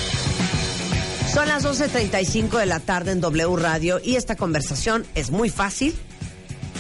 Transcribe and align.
Son 1.34 1.48
las 1.48 1.66
12.35 1.66 2.60
de 2.60 2.66
la 2.66 2.80
tarde 2.80 3.12
en 3.12 3.20
W 3.20 3.56
Radio 3.56 4.00
y 4.02 4.16
esta 4.16 4.36
conversación 4.36 5.04
es 5.14 5.30
muy 5.30 5.50
fácil 5.50 5.94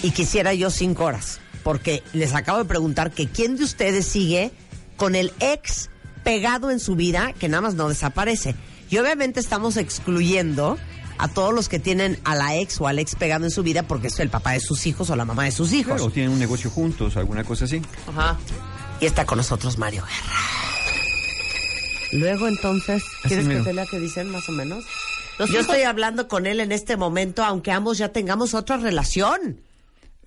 y 0.04 0.10
quisiera 0.10 0.52
yo 0.52 0.68
cinco 0.68 1.06
horas, 1.06 1.40
porque 1.62 2.02
les 2.12 2.34
acabo 2.34 2.58
de 2.58 2.66
preguntar 2.66 3.10
que 3.10 3.26
quién 3.26 3.56
de 3.56 3.64
ustedes 3.64 4.06
sigue 4.06 4.52
con 4.98 5.14
el 5.14 5.32
ex 5.40 5.88
pegado 6.22 6.70
en 6.70 6.78
su 6.78 6.94
vida 6.94 7.32
que 7.32 7.48
nada 7.48 7.62
más 7.62 7.74
no 7.74 7.88
desaparece. 7.88 8.54
Y 8.90 8.98
obviamente 8.98 9.40
estamos 9.40 9.78
excluyendo 9.78 10.76
a 11.16 11.28
todos 11.28 11.54
los 11.54 11.70
que 11.70 11.78
tienen 11.78 12.18
a 12.24 12.34
la 12.34 12.54
ex 12.54 12.78
o 12.82 12.86
al 12.86 12.98
ex 12.98 13.14
pegado 13.14 13.46
en 13.46 13.50
su 13.50 13.62
vida 13.62 13.84
porque 13.84 14.08
es 14.08 14.20
el 14.20 14.28
papá 14.28 14.52
de 14.52 14.60
sus 14.60 14.86
hijos 14.86 15.08
o 15.08 15.16
la 15.16 15.24
mamá 15.24 15.44
de 15.44 15.52
sus 15.52 15.72
hijos. 15.72 15.94
Claro, 15.94 16.10
tienen 16.10 16.32
un 16.32 16.38
negocio 16.38 16.68
juntos, 16.68 17.16
alguna 17.16 17.42
cosa 17.42 17.64
así. 17.64 17.80
Ajá. 18.06 18.36
Y 19.00 19.06
está 19.06 19.24
con 19.24 19.38
nosotros 19.38 19.78
Mario 19.78 20.02
Guerra. 20.02 20.38
Luego 22.12 22.46
entonces, 22.46 23.02
¿quieres 23.22 23.48
que 23.48 23.60
te 23.60 23.72
lea 23.72 23.86
qué 23.90 23.98
dicen 23.98 24.28
más 24.28 24.46
o 24.50 24.52
menos? 24.52 24.84
Yo 25.38 25.60
estoy 25.60 25.80
hablando 25.82 26.28
con 26.28 26.44
él 26.44 26.60
en 26.60 26.72
este 26.72 26.98
momento, 26.98 27.42
aunque 27.42 27.72
ambos 27.72 27.96
ya 27.96 28.10
tengamos 28.10 28.52
otra 28.52 28.76
relación. 28.76 29.60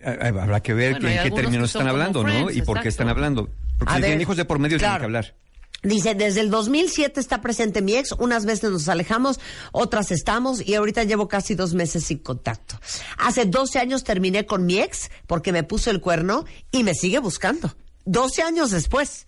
Habrá 0.03 0.61
que 0.61 0.73
ver 0.73 0.93
Bueno, 0.93 1.09
en 1.09 1.23
qué 1.23 1.31
términos 1.31 1.69
están 1.69 1.87
hablando, 1.87 2.23
¿no? 2.23 2.49
Y 2.51 2.61
por 2.61 2.81
qué 2.81 2.89
están 2.89 3.09
hablando. 3.09 3.49
Porque 3.77 3.91
A 3.93 3.95
si 3.95 4.01
ver, 4.01 4.09
tienen 4.09 4.21
hijos 4.21 4.37
de 4.37 4.45
por 4.45 4.59
medio, 4.59 4.77
claro. 4.77 4.93
tienen 4.93 4.99
que 4.99 5.05
hablar. 5.05 5.35
Dice, 5.83 6.15
desde 6.15 6.41
el 6.41 6.49
2007 6.49 7.19
está 7.19 7.39
presente 7.39 7.83
mi 7.83 7.95
ex, 7.95 8.11
unas 8.13 8.45
veces 8.45 8.71
nos 8.71 8.89
alejamos, 8.89 9.39
otras 9.71 10.11
estamos 10.11 10.65
y 10.65 10.73
ahorita 10.73 11.03
llevo 11.03 11.27
casi 11.27 11.53
dos 11.53 11.75
meses 11.75 12.03
sin 12.05 12.17
contacto. 12.17 12.79
Hace 13.19 13.45
12 13.45 13.77
años 13.77 14.03
terminé 14.03 14.47
con 14.47 14.65
mi 14.65 14.79
ex 14.79 15.11
porque 15.27 15.51
me 15.51 15.63
puso 15.63 15.91
el 15.91 16.01
cuerno 16.01 16.45
y 16.71 16.83
me 16.83 16.95
sigue 16.95 17.19
buscando. 17.19 17.75
12 18.05 18.41
años 18.41 18.71
después. 18.71 19.27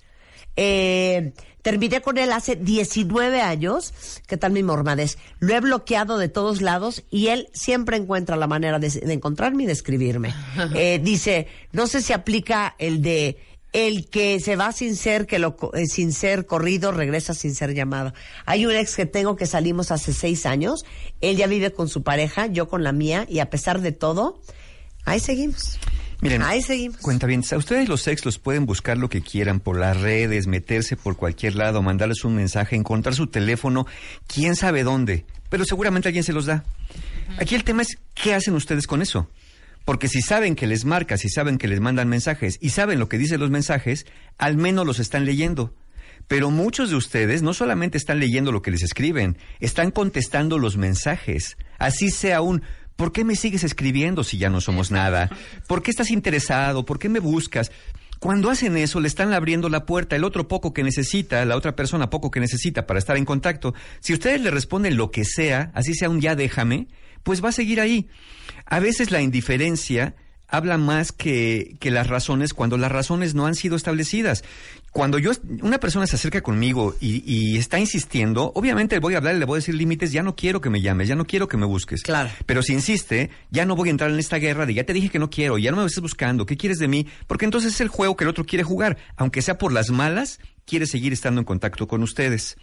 Eh, 0.56 1.34
terminé 1.62 2.02
con 2.02 2.18
él 2.18 2.32
hace 2.32 2.56
19 2.56 3.42
años. 3.42 3.94
¿Qué 4.28 4.38
tal 4.38 4.52
mi 4.52 4.64
mormadez? 4.64 5.18
Lo 5.40 5.56
he 5.56 5.60
bloqueado 5.60 6.18
de 6.18 6.30
todos 6.30 6.62
lados 6.62 7.04
y 7.10 7.28
él 7.28 7.50
siempre 7.54 7.98
encuentra 7.98 8.36
la 8.36 8.48
manera 8.48 8.80
de, 8.80 8.90
de 8.90 9.14
encontrarme 9.14 9.64
y 9.64 9.66
de 9.66 9.74
escribirme. 9.74 10.34
Eh, 10.76 11.00
dice, 11.04 11.48
no 11.72 11.88
sé 11.88 12.02
si 12.02 12.14
aplica 12.14 12.76
el 12.78 13.02
de 13.02 13.38
el 13.72 14.10
que 14.10 14.40
se 14.40 14.56
va 14.56 14.72
sin 14.72 14.96
ser 14.96 15.28
que 15.28 15.38
lo 15.38 15.56
eh, 15.74 15.86
sin 15.86 16.12
ser 16.12 16.46
corrido 16.46 16.92
regresa 16.92 17.34
sin 17.34 17.54
ser 17.54 17.74
llamado. 17.74 18.14
Hay 18.46 18.66
un 18.66 18.76
ex 18.76 18.96
que 18.96 19.06
tengo 19.06 19.36
que 19.36 19.46
salimos 19.46 19.92
hace 19.92 20.14
seis 20.14 20.46
años. 20.46 20.86
Él 21.22 21.38
ya 21.38 21.48
vive 21.48 21.72
con 21.72 21.88
su 21.88 22.04
pareja, 22.04 22.48
yo 22.48 22.68
con 22.68 22.84
la 22.84 22.92
mía 22.92 23.26
y 23.30 23.40
a 23.40 23.50
pesar 23.50 23.82
de 23.82 23.92
todo, 23.92 24.42
ahí 25.06 25.20
seguimos. 25.20 25.80
Miren, 26.22 26.42
ahí 26.42 26.62
seguimos. 26.62 26.98
Cuenta 26.98 27.28
bien, 27.28 27.44
a 27.50 27.58
ustedes 27.58 27.88
los 27.88 28.06
ex 28.08 28.26
los 28.26 28.40
pueden 28.40 28.66
buscar 28.66 28.98
lo 28.98 29.10
que 29.10 29.22
quieran 29.22 29.62
por 29.62 29.78
las 29.78 30.00
redes, 30.02 30.48
meterse 30.48 30.98
por 30.98 31.16
cualquier 31.16 31.56
lado, 31.56 31.82
mandarles 31.82 32.26
un 32.26 32.36
mensaje, 32.36 32.76
encontrar 32.76 33.16
su 33.16 33.28
teléfono, 33.28 33.88
quién 34.28 34.58
sabe 34.58 34.84
dónde, 34.84 35.26
pero 35.50 35.64
seguramente 35.64 36.10
alguien 36.10 36.26
se 36.26 36.34
los 36.34 36.46
da. 36.46 36.66
Aquí 37.38 37.56
el 37.56 37.64
tema 37.64 37.84
es, 37.84 37.98
¿qué 38.16 38.34
hacen 38.34 38.54
ustedes 38.56 38.86
con 38.86 39.02
eso? 39.02 39.30
Porque 39.86 40.10
si 40.10 40.22
saben 40.22 40.56
que 40.56 40.68
les 40.68 40.84
marca, 40.84 41.18
si 41.18 41.30
saben 41.30 41.58
que 41.58 41.70
les 41.70 41.80
mandan 41.80 42.10
mensajes 42.10 42.58
y 42.62 42.72
saben 42.72 43.00
lo 43.00 43.08
que 43.08 43.18
dicen 43.18 43.40
los 43.40 43.50
mensajes, 43.50 44.06
al 44.38 44.58
menos 44.58 44.86
los 44.86 45.00
están 45.00 45.26
leyendo. 45.26 45.74
Pero 46.28 46.52
muchos 46.52 46.90
de 46.90 46.96
ustedes 46.96 47.42
no 47.42 47.54
solamente 47.54 47.98
están 47.98 48.20
leyendo 48.20 48.52
lo 48.52 48.62
que 48.62 48.72
les 48.72 48.84
escriben, 48.84 49.38
están 49.62 49.90
contestando 49.90 50.60
los 50.60 50.78
mensajes. 50.78 51.58
Así 51.80 52.12
sea 52.12 52.42
un 52.42 52.62
¿por 53.00 53.14
qué 53.14 53.24
me 53.24 53.38
sigues 53.38 53.64
escribiendo 53.64 54.26
si 54.26 54.38
ya 54.38 54.50
no 54.50 54.60
somos 54.60 54.92
nada? 54.92 55.30
¿Por 55.68 55.82
qué 55.82 55.90
estás 55.90 56.12
interesado? 56.12 56.84
¿Por 56.84 57.00
qué 57.00 57.08
me 57.08 57.20
buscas? 57.20 57.72
Cuando 58.20 58.50
hacen 58.50 58.76
eso, 58.76 59.00
le 59.00 59.08
están 59.08 59.32
abriendo 59.32 59.70
la 59.70 59.86
puerta, 59.86 60.18
el 60.18 60.26
otro 60.26 60.50
poco 60.50 60.74
que 60.74 60.84
necesita, 60.84 61.46
la 61.46 61.56
otra 61.56 61.78
persona 61.78 62.10
poco 62.10 62.30
que 62.30 62.42
necesita 62.42 62.86
para 62.86 63.00
estar 63.00 63.16
en 63.16 63.24
contacto. 63.24 63.74
Si 64.02 64.12
ustedes 64.12 64.42
le 64.42 64.52
responden 64.52 64.98
lo 64.98 65.12
que 65.12 65.24
sea, 65.24 65.72
así 65.76 65.94
sea 65.94 66.10
un 66.10 66.20
ya 66.20 66.36
déjame, 66.36 66.90
pues 67.24 67.42
va 67.42 67.50
a 67.50 67.54
seguir 67.54 67.80
ahí. 67.80 68.10
A 68.66 68.82
veces 68.82 69.12
la 69.12 69.22
indiferencia 69.22 70.16
habla 70.50 70.78
más 70.78 71.14
que, 71.14 71.78
que 71.80 71.92
las 71.92 72.08
razones 72.08 72.54
cuando 72.54 72.78
las 72.78 72.92
razones 72.92 73.34
no 73.34 73.46
han 73.46 73.56
sido 73.56 73.78
establecidas. 73.78 74.44
Cuando 74.92 75.20
yo, 75.20 75.32
una 75.62 75.80
persona 75.80 76.08
se 76.08 76.16
acerca 76.16 76.42
conmigo 76.42 76.96
y, 77.00 77.24
y 77.26 77.58
está 77.58 77.80
insistiendo, 77.80 78.52
obviamente 78.56 78.96
le 78.96 79.00
voy 79.00 79.14
a 79.14 79.18
hablar 79.18 79.36
y 79.36 79.40
le 79.40 79.46
voy 79.46 79.58
a 79.58 79.60
decir 79.60 79.76
límites, 79.76 80.12
ya 80.12 80.24
no 80.24 80.36
quiero 80.36 80.62
que 80.62 80.70
me 80.70 80.82
llames, 80.82 81.08
ya 81.08 81.16
no 81.16 81.26
quiero 81.26 81.48
que 81.48 81.58
me 81.58 81.66
busques. 81.66 82.02
Claro. 82.02 82.30
Pero 82.46 82.64
si 82.64 82.74
insiste, 82.74 83.30
ya 83.52 83.66
no 83.66 83.76
voy 83.76 83.90
a 83.90 83.92
entrar 83.92 84.10
en 84.10 84.20
esta 84.20 84.38
guerra 84.38 84.66
de 84.66 84.74
ya 84.74 84.84
te 84.84 84.94
dije 84.94 85.10
que 85.10 85.20
no 85.20 85.30
quiero, 85.30 85.58
ya 85.58 85.72
no 85.72 85.78
me 85.78 85.86
estés 85.86 86.02
buscando, 86.02 86.46
¿qué 86.46 86.58
quieres 86.58 86.80
de 86.80 86.88
mí? 86.88 87.08
Porque 87.28 87.46
entonces 87.46 87.74
es 87.74 87.82
el 87.82 87.88
juego 87.88 88.16
que 88.16 88.24
el 88.24 88.30
otro 88.30 88.46
quiere 88.46 88.64
jugar, 88.64 88.98
aunque 89.16 89.42
sea 89.42 89.58
por 89.58 89.72
las 89.72 89.90
malas, 89.92 90.40
quiere 90.70 90.86
seguir 90.86 91.12
estando 91.14 91.42
en 91.42 91.46
contacto 91.46 91.88
con 91.88 92.04
ustedes. 92.04 92.56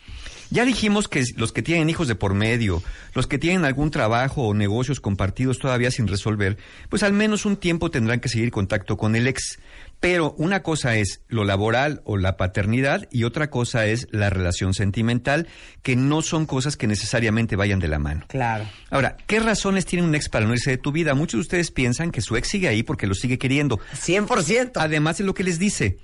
Ya 0.50 0.64
dijimos 0.64 1.08
que 1.08 1.24
los 1.36 1.52
que 1.52 1.62
tienen 1.62 1.90
hijos 1.90 2.06
de 2.06 2.14
por 2.14 2.34
medio, 2.34 2.82
los 3.14 3.26
que 3.26 3.38
tienen 3.38 3.64
algún 3.64 3.90
trabajo 3.90 4.46
o 4.46 4.54
negocios 4.54 5.00
compartidos 5.00 5.58
todavía 5.58 5.90
sin 5.90 6.06
resolver, 6.06 6.56
pues 6.88 7.02
al 7.02 7.12
menos 7.12 7.44
un 7.44 7.56
tiempo 7.56 7.90
tendrán 7.90 8.20
que 8.20 8.28
seguir 8.28 8.52
contacto 8.52 8.96
con 8.96 9.16
el 9.16 9.26
ex. 9.26 9.58
Pero 10.00 10.34
una 10.38 10.62
cosa 10.62 10.96
es 10.96 11.22
lo 11.28 11.44
laboral 11.44 12.02
o 12.04 12.16
la 12.16 12.36
paternidad 12.36 13.08
y 13.10 13.24
otra 13.24 13.48
cosa 13.50 13.86
es 13.86 14.08
la 14.10 14.30
relación 14.30 14.74
sentimental, 14.74 15.48
que 15.82 15.96
no 15.96 16.22
son 16.22 16.46
cosas 16.46 16.76
que 16.76 16.86
necesariamente 16.86 17.56
vayan 17.56 17.80
de 17.80 17.88
la 17.88 17.98
mano. 17.98 18.24
Claro. 18.28 18.68
Ahora, 18.90 19.16
¿qué 19.26 19.40
razones 19.40 19.86
tiene 19.86 20.06
un 20.06 20.14
ex 20.14 20.28
para 20.28 20.46
no 20.46 20.52
irse 20.52 20.70
de 20.70 20.78
tu 20.78 20.92
vida? 20.92 21.14
Muchos 21.14 21.38
de 21.38 21.42
ustedes 21.42 21.70
piensan 21.70 22.10
que 22.10 22.20
su 22.20 22.36
ex 22.36 22.48
sigue 22.48 22.68
ahí 22.68 22.82
porque 22.82 23.06
lo 23.06 23.14
sigue 23.14 23.38
queriendo. 23.38 23.78
100%. 23.94 24.72
Además 24.76 25.18
de 25.18 25.24
lo 25.24 25.34
que 25.34 25.44
les 25.44 25.58
dice. 25.58 25.98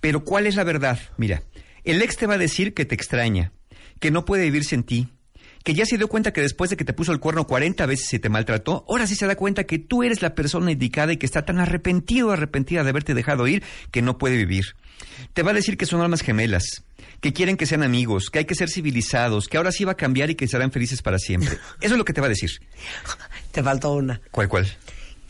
Pero 0.00 0.24
¿cuál 0.24 0.46
es 0.46 0.56
la 0.56 0.64
verdad? 0.64 0.98
Mira, 1.16 1.42
el 1.84 2.02
ex 2.02 2.16
te 2.16 2.26
va 2.26 2.34
a 2.34 2.38
decir 2.38 2.74
que 2.74 2.84
te 2.84 2.94
extraña, 2.94 3.52
que 3.98 4.10
no 4.10 4.24
puede 4.24 4.44
vivir 4.44 4.64
sin 4.64 4.82
ti, 4.82 5.08
que 5.64 5.74
ya 5.74 5.86
se 5.86 5.96
dio 5.96 6.08
cuenta 6.08 6.32
que 6.32 6.40
después 6.40 6.70
de 6.70 6.76
que 6.76 6.84
te 6.84 6.92
puso 6.92 7.12
el 7.12 7.20
cuerno 7.20 7.46
40 7.46 7.86
veces 7.86 8.12
y 8.12 8.18
te 8.18 8.28
maltrató, 8.28 8.84
ahora 8.88 9.06
sí 9.06 9.14
se 9.14 9.26
da 9.26 9.36
cuenta 9.36 9.64
que 9.64 9.78
tú 9.78 10.02
eres 10.02 10.22
la 10.22 10.34
persona 10.34 10.72
indicada 10.72 11.12
y 11.12 11.16
que 11.16 11.26
está 11.26 11.44
tan 11.44 11.58
arrepentido, 11.58 12.30
arrepentida 12.30 12.82
de 12.82 12.90
haberte 12.90 13.14
dejado 13.14 13.46
ir, 13.46 13.62
que 13.90 14.02
no 14.02 14.18
puede 14.18 14.36
vivir. 14.36 14.76
Te 15.32 15.42
va 15.42 15.50
a 15.50 15.54
decir 15.54 15.76
que 15.76 15.86
son 15.86 16.00
almas 16.00 16.22
gemelas, 16.22 16.84
que 17.20 17.32
quieren 17.32 17.56
que 17.56 17.66
sean 17.66 17.82
amigos, 17.82 18.30
que 18.30 18.40
hay 18.40 18.44
que 18.44 18.54
ser 18.54 18.68
civilizados, 18.68 19.48
que 19.48 19.56
ahora 19.56 19.72
sí 19.72 19.84
va 19.84 19.92
a 19.92 19.96
cambiar 19.96 20.30
y 20.30 20.34
que 20.34 20.48
serán 20.48 20.72
felices 20.72 21.02
para 21.02 21.18
siempre. 21.18 21.58
Eso 21.80 21.94
es 21.94 21.98
lo 21.98 22.04
que 22.04 22.12
te 22.12 22.20
va 22.20 22.26
a 22.26 22.30
decir. 22.30 22.50
Te 23.52 23.62
faltó 23.62 23.92
una. 23.92 24.20
¿Cuál, 24.30 24.48
cuál? 24.48 24.66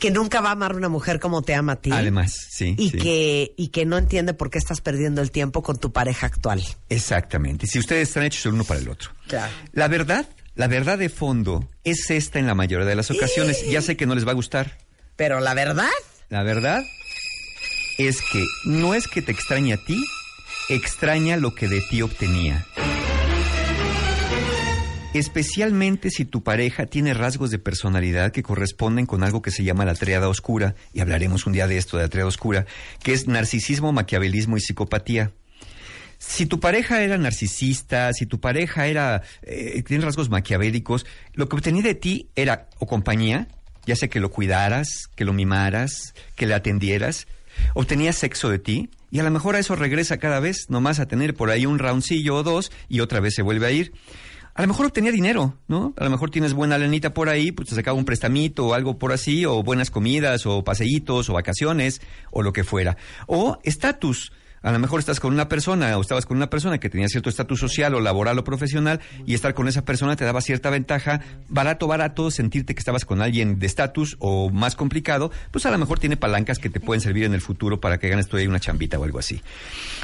Que 0.03 0.11
nunca 0.11 0.41
va 0.41 0.49
a 0.49 0.51
amar 0.51 0.75
una 0.75 0.89
mujer 0.89 1.21
como 1.21 1.43
te 1.43 1.55
ama 1.55 1.71
a 1.71 1.75
ti. 1.77 1.89
Además, 1.93 2.35
sí. 2.49 2.75
Y 2.77 2.89
sí. 2.89 2.97
que, 2.97 3.53
y 3.55 3.69
que 3.69 3.85
no 3.85 3.97
entiende 3.97 4.33
por 4.33 4.49
qué 4.49 4.57
estás 4.57 4.81
perdiendo 4.81 5.21
el 5.21 5.31
tiempo 5.31 5.63
con 5.63 5.77
tu 5.77 5.93
pareja 5.93 6.27
actual. 6.27 6.61
Exactamente. 6.89 7.67
Si 7.67 7.79
ustedes 7.79 8.09
están 8.09 8.23
hechos 8.23 8.45
el 8.47 8.55
uno 8.55 8.65
para 8.65 8.81
el 8.81 8.89
otro. 8.89 9.11
Claro. 9.29 9.53
La 9.71 9.87
verdad, 9.87 10.27
la 10.55 10.67
verdad 10.67 10.97
de 10.97 11.07
fondo 11.07 11.69
es 11.85 12.11
esta 12.11 12.37
en 12.37 12.47
la 12.47 12.53
mayoría 12.53 12.85
de 12.85 12.95
las 12.97 13.11
ocasiones. 13.11 13.65
Ya 13.71 13.81
sé 13.81 13.95
que 13.95 14.05
no 14.05 14.13
les 14.13 14.27
va 14.27 14.31
a 14.31 14.35
gustar. 14.35 14.77
Pero 15.15 15.39
la 15.39 15.53
verdad, 15.53 15.87
La 16.27 16.43
verdad 16.43 16.83
es 17.97 18.17
que 18.29 18.43
no 18.65 18.95
es 18.95 19.07
que 19.07 19.21
te 19.21 19.31
extrañe 19.31 19.71
a 19.71 19.77
ti, 19.77 20.03
extraña 20.67 21.37
lo 21.37 21.55
que 21.55 21.69
de 21.69 21.79
ti 21.79 22.01
obtenía. 22.01 22.65
Especialmente 25.13 26.09
si 26.09 26.25
tu 26.25 26.41
pareja 26.41 26.87
tiene 26.87 27.13
rasgos 27.13 27.51
de 27.51 27.59
personalidad 27.59 28.31
que 28.31 28.41
corresponden 28.41 29.05
con 29.05 29.23
algo 29.23 29.43
que 29.43 29.51
se 29.51 29.63
llama 29.63 29.85
la 29.85 29.93
triada 29.93 30.27
oscura, 30.27 30.73
y 30.91 31.01
hablaremos 31.01 31.45
un 31.45 31.53
día 31.53 31.67
de 31.67 31.77
esto, 31.77 31.97
de 31.97 32.03
la 32.03 32.09
triada 32.09 32.27
oscura, 32.27 32.65
que 33.03 33.13
es 33.13 33.27
narcisismo, 33.27 33.91
maquiavelismo 33.91 34.57
y 34.57 34.61
psicopatía. 34.61 35.31
Si 36.17 36.47
tu 36.47 36.59
pareja 36.59 37.03
era 37.03 37.17
narcisista, 37.19 38.11
si 38.13 38.25
tu 38.25 38.39
pareja 38.39 38.87
era 38.87 39.21
eh, 39.43 39.83
tiene 39.83 40.03
rasgos 40.03 40.29
maquiavélicos, 40.29 41.05
lo 41.33 41.47
que 41.47 41.57
obtenía 41.57 41.83
de 41.83 41.95
ti 41.95 42.29
era 42.35 42.69
o 42.79 42.87
compañía, 42.87 43.47
ya 43.85 43.95
sea 43.95 44.07
que 44.07 44.19
lo 44.19 44.31
cuidaras, 44.31 45.09
que 45.15 45.25
lo 45.25 45.33
mimaras, 45.33 46.15
que 46.35 46.47
le 46.47 46.55
atendieras, 46.55 47.27
obtenía 47.75 48.13
sexo 48.13 48.49
de 48.49 48.57
ti 48.57 48.89
y 49.11 49.19
a 49.19 49.23
lo 49.23 49.29
mejor 49.29 49.55
a 49.55 49.59
eso 49.59 49.75
regresa 49.75 50.17
cada 50.17 50.39
vez, 50.39 50.69
nomás 50.69 50.99
a 50.99 51.07
tener 51.07 51.35
por 51.35 51.51
ahí 51.51 51.67
un 51.67 51.77
roundcillo 51.77 52.35
o 52.35 52.43
dos 52.43 52.71
y 52.89 53.01
otra 53.01 53.19
vez 53.19 53.35
se 53.35 53.43
vuelve 53.43 53.67
a 53.67 53.71
ir. 53.71 53.93
A 54.55 54.61
lo 54.61 54.67
mejor 54.67 54.85
obtenía 54.85 55.11
dinero, 55.11 55.57
¿no? 55.67 55.93
A 55.97 56.03
lo 56.03 56.09
mejor 56.11 56.29
tienes 56.29 56.53
buena 56.53 56.77
lanita 56.77 57.13
por 57.13 57.27
ahí, 57.27 57.51
pues 57.51 57.69
te 57.69 57.75
sacaba 57.75 57.97
un 57.97 58.05
prestamito 58.05 58.67
o 58.67 58.73
algo 58.75 58.99
por 58.99 59.11
así, 59.11 59.45
o 59.45 59.63
buenas 59.63 59.89
comidas, 59.89 60.45
o 60.45 60.63
paseitos, 60.63 61.29
o 61.29 61.33
vacaciones, 61.33 62.01
o 62.29 62.43
lo 62.43 62.53
que 62.53 62.63
fuera. 62.63 62.95
O 63.25 63.57
estatus. 63.63 64.31
A 64.63 64.71
lo 64.71 64.79
mejor 64.79 64.99
estás 64.99 65.19
con 65.19 65.33
una 65.33 65.49
persona 65.49 65.97
o 65.97 66.01
estabas 66.01 66.25
con 66.25 66.37
una 66.37 66.49
persona 66.49 66.79
que 66.79 66.89
tenía 66.89 67.09
cierto 67.09 67.29
estatus 67.29 67.59
social 67.59 67.93
o 67.95 67.99
laboral 67.99 68.39
o 68.39 68.43
profesional 68.45 69.01
y 69.25 69.33
estar 69.33 69.53
con 69.53 69.67
esa 69.67 69.83
persona 69.83 70.15
te 70.15 70.23
daba 70.23 70.39
cierta 70.41 70.69
ventaja, 70.69 71.19
barato, 71.49 71.85
barato, 71.85 72.31
sentirte 72.31 72.73
que 72.73 72.79
estabas 72.79 73.03
con 73.03 73.21
alguien 73.21 73.59
de 73.59 73.67
estatus 73.67 74.15
o 74.19 74.49
más 74.49 74.75
complicado, 74.75 75.31
pues 75.51 75.65
a 75.65 75.71
lo 75.71 75.77
mejor 75.77 75.99
tiene 75.99 76.15
palancas 76.15 76.59
que 76.59 76.69
te 76.69 76.79
pueden 76.79 77.01
servir 77.01 77.25
en 77.25 77.33
el 77.33 77.41
futuro 77.41 77.81
para 77.81 77.99
que 77.99 78.07
ganes 78.07 78.27
todavía 78.27 78.47
una 78.49 78.61
chambita 78.61 78.97
o 78.97 79.03
algo 79.03 79.19
así. 79.19 79.41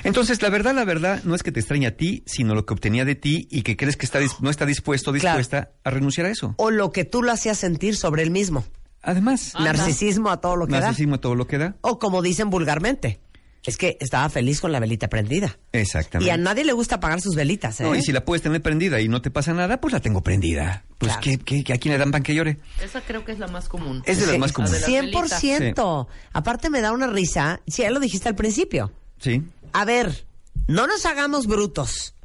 Entonces, 0.03 0.41
la 0.41 0.49
verdad, 0.49 0.75
la 0.75 0.83
verdad, 0.83 1.23
no 1.23 1.35
es 1.35 1.43
que 1.43 1.51
te 1.53 1.61
extrañe 1.61 1.87
a 1.87 1.95
ti, 1.95 2.23
sino 2.25 2.53
lo 2.53 2.65
que 2.65 2.73
obtenía 2.73 3.05
de 3.05 3.15
ti 3.15 3.47
y 3.49 3.61
que 3.61 3.77
crees 3.77 3.95
que 3.95 4.05
está, 4.05 4.19
no 4.41 4.49
está 4.49 4.65
dispuesto 4.65 5.13
dispuesta 5.13 5.69
a 5.83 5.89
renunciar 5.89 6.27
a 6.27 6.31
eso. 6.31 6.55
O 6.57 6.69
lo 6.69 6.91
que 6.91 7.05
tú 7.05 7.23
lo 7.23 7.31
hacías 7.31 7.57
sentir 7.57 7.95
sobre 7.95 8.23
él 8.23 8.31
mismo. 8.31 8.65
Además, 9.01 9.53
Narcisismo 9.57 10.29
a 10.29 10.41
todo 10.41 10.57
lo 10.57 10.67
que 10.67 10.73
da. 10.73 10.81
narcisismo 10.81 11.15
a 11.15 11.21
todo 11.21 11.33
lo 11.35 11.47
que 11.47 11.57
da. 11.57 11.75
O 11.79 11.99
como 11.99 12.21
dicen 12.21 12.49
vulgarmente, 12.49 13.21
es 13.65 13.77
que 13.77 13.97
estaba 13.99 14.29
feliz 14.29 14.61
con 14.61 14.71
la 14.71 14.79
velita 14.79 15.07
prendida. 15.09 15.57
Exactamente. 15.73 16.27
Y 16.27 16.31
a 16.33 16.37
nadie 16.37 16.63
le 16.63 16.73
gusta 16.73 16.95
apagar 16.95 17.21
sus 17.21 17.35
velitas, 17.35 17.79
¿eh? 17.79 17.83
No, 17.83 17.93
y 17.95 18.01
si 18.01 18.11
la 18.11 18.23
puedes 18.25 18.41
tener 18.41 18.61
prendida 18.61 18.99
y 19.01 19.07
no 19.09 19.21
te 19.21 19.31
pasa 19.31 19.53
nada, 19.53 19.79
pues 19.81 19.93
la 19.93 19.99
tengo 19.99 20.21
prendida. 20.21 20.83
Pues 20.97 21.11
Claro. 21.11 21.21
¿qué, 21.21 21.37
qué, 21.37 21.63
qué- 21.63 21.73
a 21.73 21.77
quién 21.77 21.93
le 21.93 21.97
dan 21.99 22.11
pan 22.11 22.23
que 22.23 22.33
llore? 22.33 22.57
Esa 22.81 23.01
creo 23.01 23.25
que 23.25 23.31
es 23.33 23.39
la 23.39 23.47
más 23.47 23.67
común. 23.69 24.01
Es 24.05 24.17
de 24.19 24.25
las 24.25 24.33
Sí, 24.35 24.39
más 24.39 24.51
comunes. 24.53 24.85
de 24.85 25.01
las 25.01 25.11
100%. 25.43 26.07
Aparte 26.33 26.69
me 26.69 26.81
da 26.81 26.91
una 26.91 27.07
risa. 27.07 27.61
Si 27.67 27.81
ya 27.83 27.91
lo 27.91 27.99
dijiste 27.99 28.29
al 28.29 28.35
principio. 28.35 28.91
Sí. 29.19 29.43
A 29.73 29.85
ver, 29.85 30.25
no 30.67 30.87
nos 30.87 31.05
hagamos 31.05 31.45
brutos. 31.47 32.15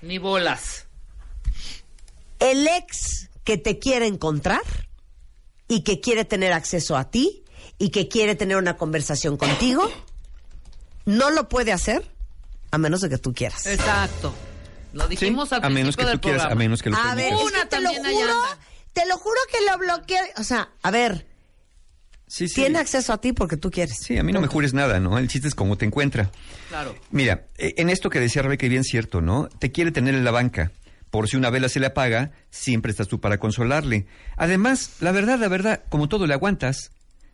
Ni 0.00 0.18
bolas. 0.18 0.86
El 2.38 2.66
ex 2.66 3.28
que 3.44 3.56
te 3.58 3.78
quiere 3.78 4.06
encontrar 4.06 4.62
y 5.68 5.82
que 5.82 6.00
quiere 6.00 6.24
tener 6.24 6.52
acceso 6.52 6.96
a 6.96 7.10
ti 7.10 7.44
y 7.78 7.90
que 7.90 8.08
quiere 8.08 8.34
tener 8.34 8.56
una 8.56 8.76
conversación 8.76 9.36
contigo, 9.36 9.90
no 11.06 11.30
lo 11.30 11.48
puede 11.48 11.72
hacer 11.72 12.10
a 12.70 12.78
menos 12.78 13.00
de 13.00 13.08
que 13.10 13.18
tú 13.18 13.32
quieras. 13.34 13.66
Exacto. 13.66 14.34
Lo 14.92 15.04
Sí, 15.04 15.10
dijimos 15.10 15.52
al 15.52 15.64
a 15.64 15.70
menos 15.70 15.96
que 15.96 16.04
tú 16.04 16.20
quieras, 16.20 16.44
a 16.44 16.54
menos 16.54 16.82
que 16.82 16.90
lo 16.90 16.96
A 16.96 17.14
ver, 17.14 17.32
Una 17.34 17.66
te 17.68 17.80
lo 17.80 17.88
juro, 17.90 18.34
te 18.92 19.06
lo 19.06 19.16
juro 19.16 19.40
que 19.50 19.64
lo 19.70 19.78
bloqueé. 19.78 20.20
O 20.36 20.44
sea, 20.44 20.68
a 20.82 20.90
ver, 20.90 21.26
Sí, 22.26 22.46
sí. 22.48 22.54
tiene 22.56 22.78
acceso 22.78 23.12
a 23.12 23.20
ti 23.20 23.32
porque 23.32 23.56
tú 23.56 23.70
quieres. 23.70 23.98
Sí, 24.00 24.16
a 24.18 24.22
mí 24.22 24.32
no 24.32 24.40
me 24.40 24.46
jures 24.46 24.72
nada, 24.74 25.00
¿no? 25.00 25.18
El 25.18 25.28
chiste 25.28 25.48
es 25.48 25.54
cómo 25.54 25.76
te 25.76 25.84
encuentra. 25.86 26.30
Claro. 26.68 26.94
Mira, 27.10 27.46
eh, 27.58 27.74
en 27.78 27.88
esto 27.90 28.08
que 28.10 28.20
decía 28.20 28.42
Rebeca, 28.42 28.66
bien 28.68 28.84
cierto, 28.84 29.20
¿no? 29.20 29.48
Te 29.58 29.72
quiere 29.72 29.92
tener 29.92 30.14
en 30.14 30.24
la 30.24 30.30
banca. 30.30 30.72
Por 31.10 31.28
si 31.28 31.36
una 31.36 31.50
vela 31.50 31.68
se 31.68 31.78
le 31.80 31.86
apaga, 31.88 32.30
siempre 32.50 32.90
estás 32.90 33.08
tú 33.08 33.20
para 33.20 33.38
consolarle. 33.38 34.06
Además, 34.38 34.92
la 35.00 35.12
verdad, 35.12 35.38
la 35.38 35.48
verdad, 35.48 35.82
como 35.90 36.08
todo 36.08 36.26
le 36.26 36.32
aguantas, 36.32 36.90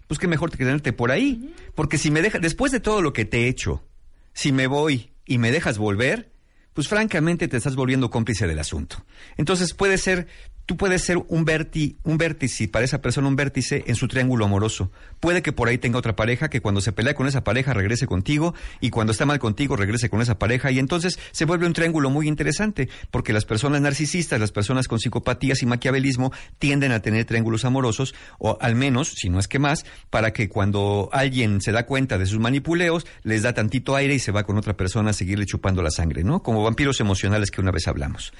pues 0.08 0.18
qué 0.18 0.26
mejor 0.26 0.50
que 0.50 0.56
tenerte 0.56 0.92
por 0.92 1.12
ahí. 1.12 1.54
Porque 1.76 1.98
si 1.98 2.10
me 2.10 2.22
dejas, 2.22 2.40
después 2.40 2.72
de 2.72 2.80
todo 2.80 3.00
lo 3.00 3.12
que 3.12 3.24
te 3.24 3.44
he 3.44 3.48
hecho, 3.48 3.84
si 4.32 4.50
me 4.50 4.66
voy 4.66 5.12
y 5.24 5.38
me 5.38 5.52
dejas 5.52 5.78
volver, 5.78 6.32
pues 6.72 6.88
francamente 6.88 7.46
te 7.46 7.56
estás 7.56 7.76
volviendo 7.76 8.10
cómplice 8.10 8.46
del 8.48 8.58
asunto. 8.58 9.04
Entonces 9.36 9.74
puede 9.74 9.98
ser, 9.98 10.26
tú 10.68 10.76
puedes 10.76 11.02
ser 11.02 11.16
un, 11.28 11.46
verti, 11.46 11.96
un 12.04 12.18
vértice, 12.18 12.68
para 12.68 12.84
esa 12.84 13.00
persona 13.00 13.26
un 13.26 13.36
vértice 13.36 13.84
en 13.86 13.94
su 13.94 14.06
triángulo 14.06 14.44
amoroso. 14.44 14.92
Puede 15.18 15.40
que 15.40 15.50
por 15.50 15.66
ahí 15.66 15.78
tenga 15.78 15.98
otra 15.98 16.14
pareja 16.14 16.50
que 16.50 16.60
cuando 16.60 16.82
se 16.82 16.92
pelea 16.92 17.14
con 17.14 17.26
esa 17.26 17.42
pareja 17.42 17.72
regrese 17.72 18.06
contigo 18.06 18.54
y 18.78 18.90
cuando 18.90 19.12
está 19.12 19.24
mal 19.24 19.38
contigo 19.38 19.76
regrese 19.76 20.10
con 20.10 20.20
esa 20.20 20.38
pareja 20.38 20.70
y 20.70 20.78
entonces 20.78 21.18
se 21.32 21.46
vuelve 21.46 21.66
un 21.66 21.72
triángulo 21.72 22.10
muy 22.10 22.28
interesante 22.28 22.90
porque 23.10 23.32
las 23.32 23.46
personas 23.46 23.80
narcisistas, 23.80 24.38
las 24.38 24.52
personas 24.52 24.88
con 24.88 25.00
psicopatías 25.00 25.62
y 25.62 25.66
maquiavelismo 25.66 26.34
tienden 26.58 26.92
a 26.92 27.00
tener 27.00 27.24
triángulos 27.24 27.64
amorosos 27.64 28.14
o 28.38 28.58
al 28.60 28.74
menos, 28.74 29.14
si 29.16 29.30
no 29.30 29.38
es 29.38 29.48
que 29.48 29.58
más, 29.58 29.86
para 30.10 30.34
que 30.34 30.50
cuando 30.50 31.08
alguien 31.12 31.62
se 31.62 31.72
da 31.72 31.86
cuenta 31.86 32.18
de 32.18 32.26
sus 32.26 32.40
manipuleos 32.40 33.06
les 33.22 33.42
da 33.42 33.54
tantito 33.54 33.96
aire 33.96 34.14
y 34.14 34.18
se 34.18 34.32
va 34.32 34.44
con 34.44 34.58
otra 34.58 34.76
persona 34.76 35.10
a 35.10 35.14
seguirle 35.14 35.46
chupando 35.46 35.82
la 35.82 35.90
sangre, 35.90 36.24
¿no? 36.24 36.42
Como 36.42 36.62
vampiros 36.62 37.00
emocionales 37.00 37.50
que 37.50 37.62
una 37.62 37.70
vez 37.70 37.88
hablamos. 37.88 38.34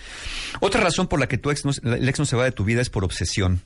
Otra 0.60 0.82
razón 0.82 1.06
por 1.06 1.20
la 1.20 1.26
que 1.26 1.38
tu 1.38 1.50
ex 1.50 1.64
no, 1.64 1.72
no 2.19 2.26
se 2.26 2.37
va 2.37 2.44
de 2.44 2.53
tu 2.53 2.65
vida 2.65 2.81
es 2.81 2.91
por 2.91 3.05
obsesión. 3.05 3.62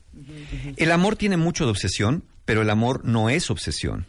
El 0.77 0.91
amor 0.91 1.15
tiene 1.15 1.37
mucho 1.37 1.65
de 1.65 1.71
obsesión, 1.71 2.23
pero 2.45 2.61
el 2.61 2.69
amor 2.69 3.03
no 3.03 3.29
es 3.29 3.49
obsesión. 3.49 4.05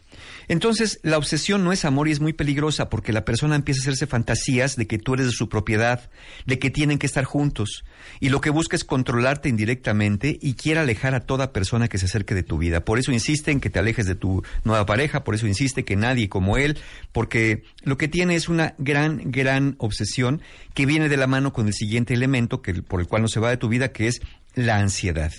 Entonces, 0.47 0.99
la 1.03 1.17
obsesión 1.17 1.63
no 1.63 1.71
es 1.71 1.85
amor 1.85 2.07
y 2.07 2.11
es 2.11 2.19
muy 2.19 2.33
peligrosa 2.33 2.89
porque 2.89 3.13
la 3.13 3.25
persona 3.25 3.55
empieza 3.55 3.79
a 3.79 3.83
hacerse 3.83 4.07
fantasías 4.07 4.75
de 4.75 4.87
que 4.87 4.97
tú 4.97 5.13
eres 5.13 5.27
de 5.27 5.31
su 5.31 5.49
propiedad, 5.49 6.09
de 6.45 6.59
que 6.59 6.69
tienen 6.69 6.99
que 6.99 7.05
estar 7.05 7.23
juntos. 7.23 7.83
Y 8.19 8.29
lo 8.29 8.41
que 8.41 8.49
busca 8.49 8.75
es 8.75 8.83
controlarte 8.83 9.49
indirectamente 9.49 10.37
y 10.41 10.53
quiere 10.53 10.79
alejar 10.79 11.15
a 11.15 11.21
toda 11.21 11.51
persona 11.51 11.87
que 11.87 11.97
se 11.97 12.05
acerque 12.05 12.35
de 12.35 12.43
tu 12.43 12.57
vida. 12.57 12.85
Por 12.85 12.99
eso 12.99 13.11
insiste 13.11 13.51
en 13.51 13.59
que 13.59 13.69
te 13.69 13.79
alejes 13.79 14.05
de 14.05 14.15
tu 14.15 14.43
nueva 14.63 14.85
pareja, 14.85 15.23
por 15.23 15.35
eso 15.35 15.47
insiste 15.47 15.85
que 15.85 15.95
nadie 15.95 16.29
como 16.29 16.57
él, 16.57 16.77
porque 17.11 17.63
lo 17.83 17.97
que 17.97 18.07
tiene 18.07 18.35
es 18.35 18.49
una 18.49 18.75
gran, 18.77 19.21
gran 19.31 19.75
obsesión 19.79 20.41
que 20.73 20.85
viene 20.85 21.09
de 21.09 21.17
la 21.17 21.27
mano 21.27 21.53
con 21.53 21.67
el 21.67 21.73
siguiente 21.73 22.13
elemento 22.13 22.61
que, 22.61 22.73
por 22.73 22.99
el 22.99 23.07
cual 23.07 23.23
no 23.23 23.27
se 23.27 23.39
va 23.39 23.49
de 23.49 23.57
tu 23.57 23.69
vida, 23.69 23.91
que 23.91 24.07
es 24.07 24.21
la 24.53 24.77
ansiedad. 24.77 25.31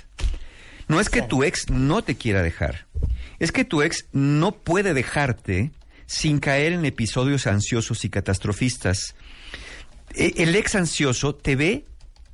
No 0.88 1.00
es 1.00 1.08
que 1.08 1.22
tu 1.22 1.42
ex 1.42 1.68
no 1.70 2.02
te 2.02 2.16
quiera 2.16 2.42
dejar, 2.42 2.86
es 3.38 3.50
que 3.52 3.64
tu 3.64 3.82
ex 3.82 4.06
no 4.12 4.52
puede 4.52 4.94
dejarte 4.94 5.72
sin 6.06 6.38
caer 6.38 6.72
en 6.72 6.84
episodios 6.84 7.46
ansiosos 7.46 8.04
y 8.04 8.10
catastrofistas. 8.10 9.14
E- 10.14 10.34
El 10.36 10.54
ex 10.54 10.74
ansioso 10.76 11.34
te 11.34 11.56
ve 11.56 11.84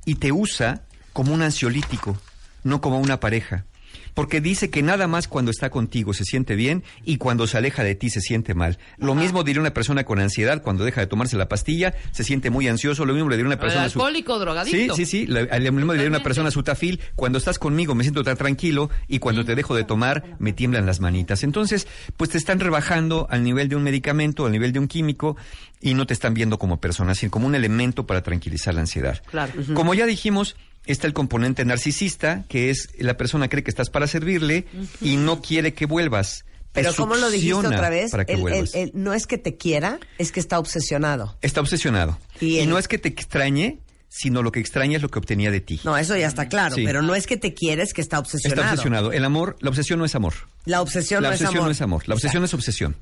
y 0.05 0.15
te 0.15 0.31
usa 0.31 0.83
como 1.13 1.33
un 1.33 1.41
ansiolítico, 1.41 2.17
no 2.63 2.79
como 2.81 2.99
una 2.99 3.19
pareja. 3.19 3.65
Porque 4.13 4.41
dice 4.41 4.69
que 4.69 4.83
nada 4.83 5.07
más 5.07 5.27
cuando 5.27 5.51
está 5.51 5.69
contigo 5.69 6.13
se 6.13 6.23
siente 6.23 6.55
bien 6.55 6.83
y 7.03 7.17
cuando 7.17 7.47
se 7.47 7.57
aleja 7.57 7.83
de 7.83 7.95
ti 7.95 8.09
se 8.09 8.21
siente 8.21 8.53
mal. 8.53 8.77
Lo 8.97 9.15
mismo 9.15 9.43
diría 9.43 9.61
una 9.61 9.73
persona 9.73 10.03
con 10.03 10.19
ansiedad 10.19 10.61
cuando 10.61 10.83
deja 10.85 11.01
de 11.01 11.07
tomarse 11.07 11.35
la 11.37 11.47
pastilla, 11.49 11.93
se 12.11 12.23
siente 12.23 12.49
muy 12.49 12.67
ansioso. 12.67 13.05
Lo 13.05 13.13
mismo 13.13 13.29
le 13.29 13.37
diría 13.37 13.47
una 13.47 13.59
persona... 13.59 13.89
su- 13.89 13.99
alcohólico, 13.99 14.37
drogadicto. 14.39 14.95
Sí, 14.95 15.05
sí, 15.05 15.25
sí. 15.25 15.27
Lo 15.27 15.71
mismo 15.71 15.93
le 15.93 15.99
diría 15.99 16.09
una 16.09 16.23
persona 16.23 16.49
a 16.49 16.51
su 16.51 16.63
tafil. 16.63 16.99
Cuando 17.15 17.37
estás 17.37 17.57
conmigo 17.59 17.95
me 17.95 18.03
siento 18.03 18.23
tan 18.23 18.37
tranquilo 18.37 18.89
y 19.07 19.19
cuando 19.19 19.43
te 19.45 19.55
dejo 19.55 19.75
de 19.75 19.83
tomar 19.83 20.35
me 20.39 20.53
tiemblan 20.53 20.85
las 20.85 20.99
manitas. 20.99 21.43
Entonces, 21.43 21.87
pues 22.17 22.29
te 22.29 22.37
están 22.37 22.59
rebajando 22.59 23.27
al 23.29 23.43
nivel 23.43 23.67
de 23.69 23.75
un 23.75 23.83
medicamento, 23.83 24.45
al 24.45 24.51
nivel 24.51 24.73
de 24.73 24.79
un 24.79 24.87
químico 24.87 25.37
y 25.81 25.95
no 25.95 26.05
te 26.07 26.13
están 26.13 26.33
viendo 26.33 26.57
como 26.59 26.79
persona, 26.79 27.15
sino 27.15 27.31
como 27.31 27.47
un 27.47 27.55
elemento 27.55 28.05
para 28.05 28.21
tranquilizar 28.23 28.73
la 28.73 28.81
ansiedad. 28.81 29.21
Claro. 29.29 29.51
Como 29.73 29.93
ya 29.93 30.05
dijimos, 30.05 30.55
está 30.85 31.07
el 31.07 31.13
componente 31.13 31.63
narcisista, 31.65 32.45
que 32.49 32.69
es 32.69 32.89
la 32.97 33.15
persona 33.17 33.49
cree 33.49 33.63
que 33.63 33.71
estás 33.71 33.89
para 33.89 34.07
servirle 34.07 34.65
y 35.01 35.17
no 35.17 35.41
quiere 35.41 35.73
que 35.73 35.85
vuelvas. 35.85 36.45
Pero 36.71 36.93
¿cómo 36.95 37.15
lo 37.15 37.29
dijiste 37.29 37.53
otra 37.53 37.89
vez? 37.89 38.09
Para 38.11 38.25
que 38.25 38.33
El- 38.33 38.47
el- 38.47 38.69
el- 38.73 38.91
no 38.95 39.13
es 39.13 39.27
que 39.27 39.37
te 39.37 39.57
quiera, 39.57 39.99
es 40.17 40.31
que 40.31 40.39
está 40.39 40.57
obsesionado. 40.57 41.37
Está 41.41 41.61
obsesionado. 41.61 42.17
Y 42.41 42.65
no 42.65 42.77
es 42.79 42.87
que 42.87 42.97
te 42.97 43.09
extrañe, 43.09 43.77
sino 44.09 44.41
lo 44.41 44.51
que 44.51 44.59
extraña 44.59 44.97
es 44.97 45.01
lo 45.03 45.09
que 45.09 45.19
obtenía 45.19 45.51
de 45.51 45.61
ti. 45.61 45.79
No, 45.83 45.97
eso 45.97 46.15
ya 46.17 46.27
está 46.27 46.47
claro, 46.49 46.75
Sí. 46.75 46.83
pero 46.85 47.01
no 47.01 47.13
es 47.15 47.27
que 47.27 47.37
te 47.37 47.53
quieres, 47.53 47.93
que 47.93 48.01
está 48.01 48.17
obsesionado. 48.19 48.61
Está 48.61 48.71
obsesionado. 48.73 49.11
El 49.11 49.23
amor, 49.25 49.55
la 49.59 49.69
obsesión 49.69 49.99
no 49.99 50.05
es 50.05 50.15
amor. 50.15 50.33
La 50.65 50.81
obsesión, 50.81 51.21
la 51.23 51.29
no, 51.29 51.33
obsesión 51.33 51.49
es 51.51 51.55
amor. 51.57 51.65
no 51.67 51.71
es 51.71 51.81
amor. 51.81 52.03
La 52.07 52.15
obsesión 52.15 52.43
es 52.43 52.53
obsesión. 52.53 52.95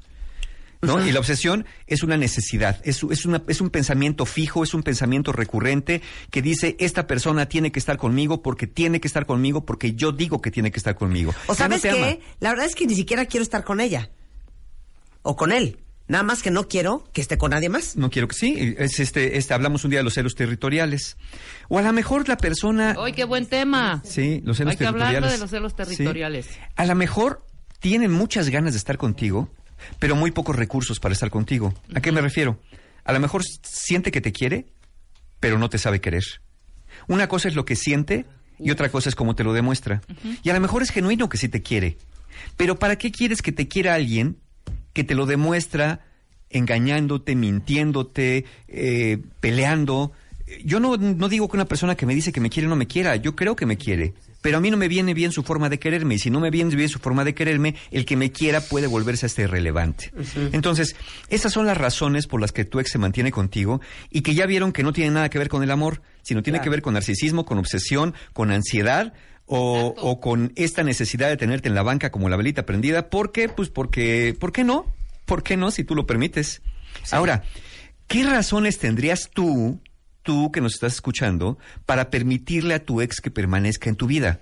¿No? 0.81 1.05
Y 1.05 1.11
la 1.11 1.19
obsesión 1.19 1.65
es 1.85 2.01
una 2.01 2.17
necesidad, 2.17 2.81
es, 2.83 3.03
es, 3.11 3.25
una, 3.25 3.43
es 3.47 3.61
un 3.61 3.69
pensamiento 3.69 4.25
fijo, 4.25 4.63
es 4.63 4.73
un 4.73 4.81
pensamiento 4.81 5.31
recurrente 5.31 6.01
que 6.31 6.41
dice, 6.41 6.75
esta 6.79 7.05
persona 7.05 7.45
tiene 7.47 7.71
que 7.71 7.77
estar 7.79 7.97
conmigo 7.97 8.41
porque 8.41 8.65
tiene 8.65 8.99
que 8.99 9.07
estar 9.07 9.25
conmigo 9.27 9.63
porque 9.65 9.93
yo 9.93 10.11
digo 10.11 10.41
que 10.41 10.49
tiene 10.49 10.71
que 10.71 10.77
estar 10.77 10.95
conmigo. 10.95 11.35
O 11.45 11.51
no 11.51 11.55
sabes 11.55 11.85
ama. 11.85 11.93
qué, 11.93 12.21
la 12.39 12.49
verdad 12.49 12.65
es 12.65 12.73
que 12.75 12.87
ni 12.87 12.95
siquiera 12.95 13.25
quiero 13.25 13.43
estar 13.43 13.63
con 13.63 13.79
ella. 13.79 14.09
O 15.21 15.35
con 15.35 15.51
él. 15.51 15.77
Nada 16.07 16.23
más 16.23 16.41
que 16.41 16.51
no 16.51 16.67
quiero 16.67 17.05
que 17.13 17.21
esté 17.21 17.37
con 17.37 17.51
nadie 17.51 17.69
más. 17.69 17.95
No 17.95 18.09
quiero 18.09 18.27
que 18.27 18.35
sí. 18.35 18.75
Es 18.77 18.99
este, 18.99 19.37
este, 19.37 19.53
hablamos 19.53 19.85
un 19.85 19.91
día 19.91 19.99
de 19.99 20.03
los 20.03 20.15
celos 20.15 20.35
territoriales. 20.35 21.15
O 21.69 21.77
a 21.77 21.81
lo 21.83 21.93
mejor 21.93 22.27
la 22.27 22.35
persona... 22.37 22.95
¡Ay, 22.99 23.13
qué 23.13 23.23
buen 23.23 23.45
tema! 23.45 24.01
Sí, 24.03 24.41
los 24.43 24.57
celos 24.57 24.71
Hay 24.71 24.77
que 24.77 24.85
hablar 24.87 25.09
territoriales. 25.13 25.39
de 25.39 25.43
los 25.43 25.49
celos 25.51 25.71
Sí. 25.71 25.77
territoriales. 25.97 26.47
A 26.75 26.85
lo 26.85 26.95
mejor 26.95 27.45
tienen 27.79 28.11
muchas 28.11 28.49
ganas 28.49 28.73
de 28.73 28.77
estar 28.79 28.97
contigo, 28.97 29.49
pero 29.99 30.15
muy 30.15 30.31
pocos 30.31 30.55
recursos 30.55 30.99
para 30.99 31.13
estar 31.13 31.29
contigo. 31.29 31.73
¿A 31.93 32.01
qué 32.01 32.11
me 32.11 32.21
refiero? 32.21 32.59
A 33.03 33.13
lo 33.13 33.19
mejor 33.19 33.43
siente 33.63 34.11
que 34.11 34.21
te 34.21 34.31
quiere, 34.31 34.65
pero 35.39 35.57
no 35.57 35.69
te 35.69 35.77
sabe 35.77 36.01
querer. 36.01 36.23
Una 37.07 37.27
cosa 37.27 37.47
es 37.47 37.55
lo 37.55 37.65
que 37.65 37.75
siente 37.75 38.25
y 38.59 38.71
otra 38.71 38.89
cosa 38.89 39.09
es 39.09 39.15
cómo 39.15 39.35
te 39.35 39.43
lo 39.43 39.53
demuestra. 39.53 40.01
Y 40.43 40.49
a 40.49 40.53
lo 40.53 40.59
mejor 40.59 40.83
es 40.83 40.91
genuino 40.91 41.29
que 41.29 41.37
sí 41.37 41.49
te 41.49 41.61
quiere. 41.61 41.97
Pero 42.57 42.77
¿para 42.77 42.97
qué 42.97 43.11
quieres 43.11 43.41
que 43.41 43.51
te 43.51 43.67
quiera 43.67 43.95
alguien 43.95 44.37
que 44.93 45.03
te 45.03 45.15
lo 45.15 45.25
demuestra 45.25 46.01
engañándote, 46.49 47.35
mintiéndote, 47.35 48.45
eh, 48.67 49.19
peleando? 49.39 50.11
Yo 50.63 50.79
no, 50.79 50.97
no 50.97 51.29
digo 51.29 51.47
que 51.49 51.57
una 51.57 51.65
persona 51.65 51.95
que 51.95 52.05
me 52.05 52.13
dice 52.15 52.31
que 52.31 52.41
me 52.41 52.49
quiere 52.49 52.67
no 52.67 52.75
me 52.75 52.87
quiera, 52.87 53.15
yo 53.15 53.35
creo 53.35 53.55
que 53.55 53.65
me 53.65 53.77
quiere, 53.77 54.13
pero 54.41 54.57
a 54.57 54.59
mí 54.61 54.69
no 54.71 54.77
me 54.77 54.87
viene 54.87 55.13
bien 55.13 55.31
su 55.31 55.43
forma 55.43 55.69
de 55.69 55.79
quererme, 55.79 56.15
y 56.15 56.19
si 56.19 56.29
no 56.29 56.39
me 56.39 56.49
viene 56.49 56.75
bien 56.75 56.89
su 56.89 56.99
forma 56.99 57.23
de 57.23 57.33
quererme, 57.33 57.75
el 57.91 58.05
que 58.05 58.15
me 58.17 58.31
quiera 58.31 58.59
puede 58.61 58.87
volverse 58.87 59.25
hasta 59.25 59.43
irrelevante. 59.43 60.11
Entonces, 60.51 60.95
esas 61.29 61.53
son 61.53 61.65
las 61.65 61.77
razones 61.77 62.27
por 62.27 62.41
las 62.41 62.51
que 62.51 62.65
tu 62.65 62.79
ex 62.79 62.91
se 62.91 62.97
mantiene 62.97 63.31
contigo 63.31 63.81
y 64.09 64.21
que 64.21 64.33
ya 64.33 64.45
vieron 64.45 64.71
que 64.71 64.83
no 64.83 64.93
tiene 64.93 65.11
nada 65.11 65.29
que 65.29 65.37
ver 65.39 65.49
con 65.49 65.63
el 65.63 65.71
amor, 65.71 66.01
sino 66.23 66.43
tiene 66.43 66.57
Claro. 66.59 66.63
que 66.63 66.69
ver 66.71 66.81
con 66.81 66.93
narcisismo, 66.95 67.45
con 67.45 67.57
obsesión, 67.57 68.13
con 68.33 68.51
ansiedad. 68.51 69.13
O, 69.53 69.93
o 69.97 70.21
con 70.21 70.53
esta 70.55 70.81
necesidad 70.81 71.27
de 71.27 71.35
tenerte 71.35 71.67
en 71.67 71.75
la 71.75 71.83
banca 71.83 72.09
como 72.09 72.29
la 72.29 72.37
velita 72.37 72.65
prendida, 72.65 73.09
¿por 73.09 73.33
qué? 73.33 73.49
Pues 73.49 73.67
porque, 73.67 74.33
¿por 74.39 74.53
qué 74.53 74.63
no? 74.63 74.85
¿Por 75.25 75.43
qué 75.43 75.57
no 75.57 75.71
si 75.71 75.83
tú 75.83 75.93
lo 75.93 76.05
permites? 76.07 76.61
Ahora, 77.11 77.43
¿qué 78.07 78.23
razones 78.23 78.77
tendrías 78.77 79.29
tú, 79.33 79.81
tú 80.23 80.51
que 80.51 80.61
nos 80.61 80.73
estás 80.73 80.93
escuchando, 80.93 81.57
para 81.85 82.09
permitirle 82.09 82.73
a 82.73 82.83
tu 82.83 83.01
ex 83.01 83.21
que 83.21 83.31
permanezca 83.31 83.89
en 83.89 83.95
tu 83.95 84.07
vida? 84.07 84.41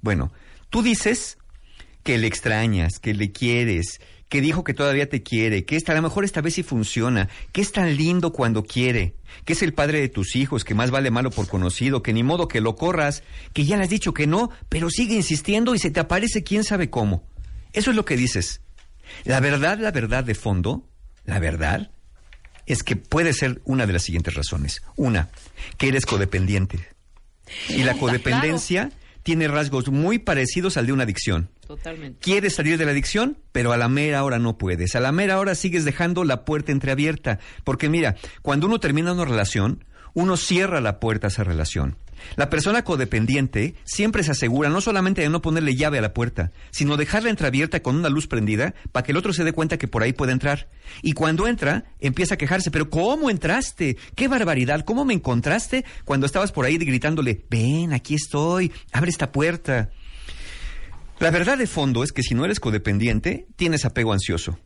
Bueno, 0.00 0.32
tú 0.70 0.82
dices 0.82 1.38
que 2.02 2.18
le 2.18 2.26
extrañas, 2.26 2.98
que 2.98 3.14
le 3.14 3.32
quieres, 3.32 4.00
que 4.28 4.40
dijo 4.40 4.62
que 4.62 4.74
todavía 4.74 5.08
te 5.08 5.22
quiere, 5.22 5.64
que 5.64 5.76
esta, 5.76 5.92
a 5.92 5.94
lo 5.94 6.02
mejor 6.02 6.24
esta 6.24 6.40
vez 6.40 6.54
sí 6.54 6.62
funciona, 6.62 7.28
que 7.52 7.60
es 7.60 7.72
tan 7.72 7.96
lindo 7.96 8.32
cuando 8.32 8.62
quiere, 8.62 9.14
que 9.44 9.54
es 9.54 9.62
el 9.62 9.72
padre 9.72 10.00
de 10.00 10.08
tus 10.08 10.36
hijos, 10.36 10.64
que 10.64 10.74
más 10.74 10.90
vale 10.90 11.10
malo 11.10 11.30
por 11.30 11.48
conocido, 11.48 12.02
que 12.02 12.12
ni 12.12 12.22
modo 12.22 12.48
que 12.48 12.60
lo 12.60 12.76
corras, 12.76 13.22
que 13.52 13.64
ya 13.64 13.76
le 13.76 13.84
has 13.84 13.90
dicho 13.90 14.12
que 14.12 14.26
no, 14.26 14.50
pero 14.68 14.90
sigue 14.90 15.14
insistiendo 15.14 15.74
y 15.74 15.78
se 15.78 15.90
te 15.90 16.00
aparece 16.00 16.42
quién 16.42 16.64
sabe 16.64 16.90
cómo. 16.90 17.24
Eso 17.72 17.90
es 17.90 17.96
lo 17.96 18.04
que 18.04 18.16
dices. 18.16 18.60
La 19.24 19.40
verdad, 19.40 19.78
la 19.78 19.90
verdad 19.90 20.24
de 20.24 20.34
fondo, 20.34 20.86
la 21.24 21.38
verdad, 21.38 21.90
es 22.68 22.82
que 22.82 22.96
puede 22.96 23.32
ser 23.32 23.60
una 23.64 23.86
de 23.86 23.94
las 23.94 24.02
siguientes 24.02 24.34
razones. 24.34 24.82
Una, 24.96 25.30
que 25.78 25.88
eres 25.88 26.06
codependiente. 26.06 26.78
Y 27.68 27.78
la 27.78 27.92
Está 27.92 28.00
codependencia 28.00 28.90
tiene 29.22 29.48
rasgos 29.48 29.88
muy 29.88 30.18
parecidos 30.18 30.76
al 30.76 30.86
de 30.86 30.92
una 30.92 31.02
adicción. 31.02 31.50
Totalmente. 31.66 32.18
Quieres 32.20 32.54
salir 32.54 32.78
de 32.78 32.84
la 32.84 32.92
adicción, 32.92 33.38
pero 33.52 33.72
a 33.72 33.76
la 33.76 33.88
mera 33.88 34.22
hora 34.22 34.38
no 34.38 34.56
puedes. 34.56 34.94
A 34.96 35.00
la 35.00 35.12
mera 35.12 35.38
hora 35.38 35.54
sigues 35.54 35.84
dejando 35.84 36.24
la 36.24 36.44
puerta 36.44 36.72
entreabierta. 36.72 37.38
Porque 37.64 37.88
mira, 37.88 38.16
cuando 38.42 38.66
uno 38.66 38.80
termina 38.80 39.12
una 39.12 39.24
relación, 39.24 39.84
uno 40.14 40.36
cierra 40.36 40.80
la 40.80 41.00
puerta 41.00 41.26
a 41.26 41.28
esa 41.28 41.44
relación. 41.44 41.96
La 42.36 42.50
persona 42.50 42.84
codependiente 42.84 43.74
siempre 43.84 44.22
se 44.22 44.32
asegura 44.32 44.68
no 44.68 44.80
solamente 44.80 45.22
de 45.22 45.28
no 45.28 45.42
ponerle 45.42 45.76
llave 45.76 45.98
a 45.98 46.02
la 46.02 46.14
puerta, 46.14 46.52
sino 46.70 46.96
dejarla 46.96 47.30
entreabierta 47.30 47.80
con 47.80 47.96
una 47.96 48.08
luz 48.08 48.26
prendida 48.26 48.74
para 48.92 49.04
que 49.04 49.12
el 49.12 49.18
otro 49.18 49.32
se 49.32 49.44
dé 49.44 49.52
cuenta 49.52 49.78
que 49.78 49.88
por 49.88 50.02
ahí 50.02 50.12
puede 50.12 50.32
entrar. 50.32 50.68
Y 51.02 51.12
cuando 51.12 51.46
entra, 51.46 51.84
empieza 52.00 52.34
a 52.34 52.38
quejarse, 52.38 52.70
pero 52.70 52.90
¿cómo 52.90 53.30
entraste? 53.30 53.96
¡Qué 54.14 54.28
barbaridad! 54.28 54.84
¿Cómo 54.84 55.04
me 55.04 55.14
encontraste 55.14 55.84
cuando 56.04 56.26
estabas 56.26 56.52
por 56.52 56.64
ahí 56.64 56.78
gritándole, 56.78 57.44
ven, 57.50 57.92
aquí 57.92 58.14
estoy, 58.14 58.72
abre 58.92 59.10
esta 59.10 59.32
puerta? 59.32 59.90
La 61.18 61.30
verdad 61.30 61.58
de 61.58 61.66
fondo 61.66 62.04
es 62.04 62.12
que 62.12 62.22
si 62.22 62.34
no 62.34 62.44
eres 62.44 62.60
codependiente, 62.60 63.48
tienes 63.56 63.84
apego 63.84 64.12
ansioso. 64.12 64.58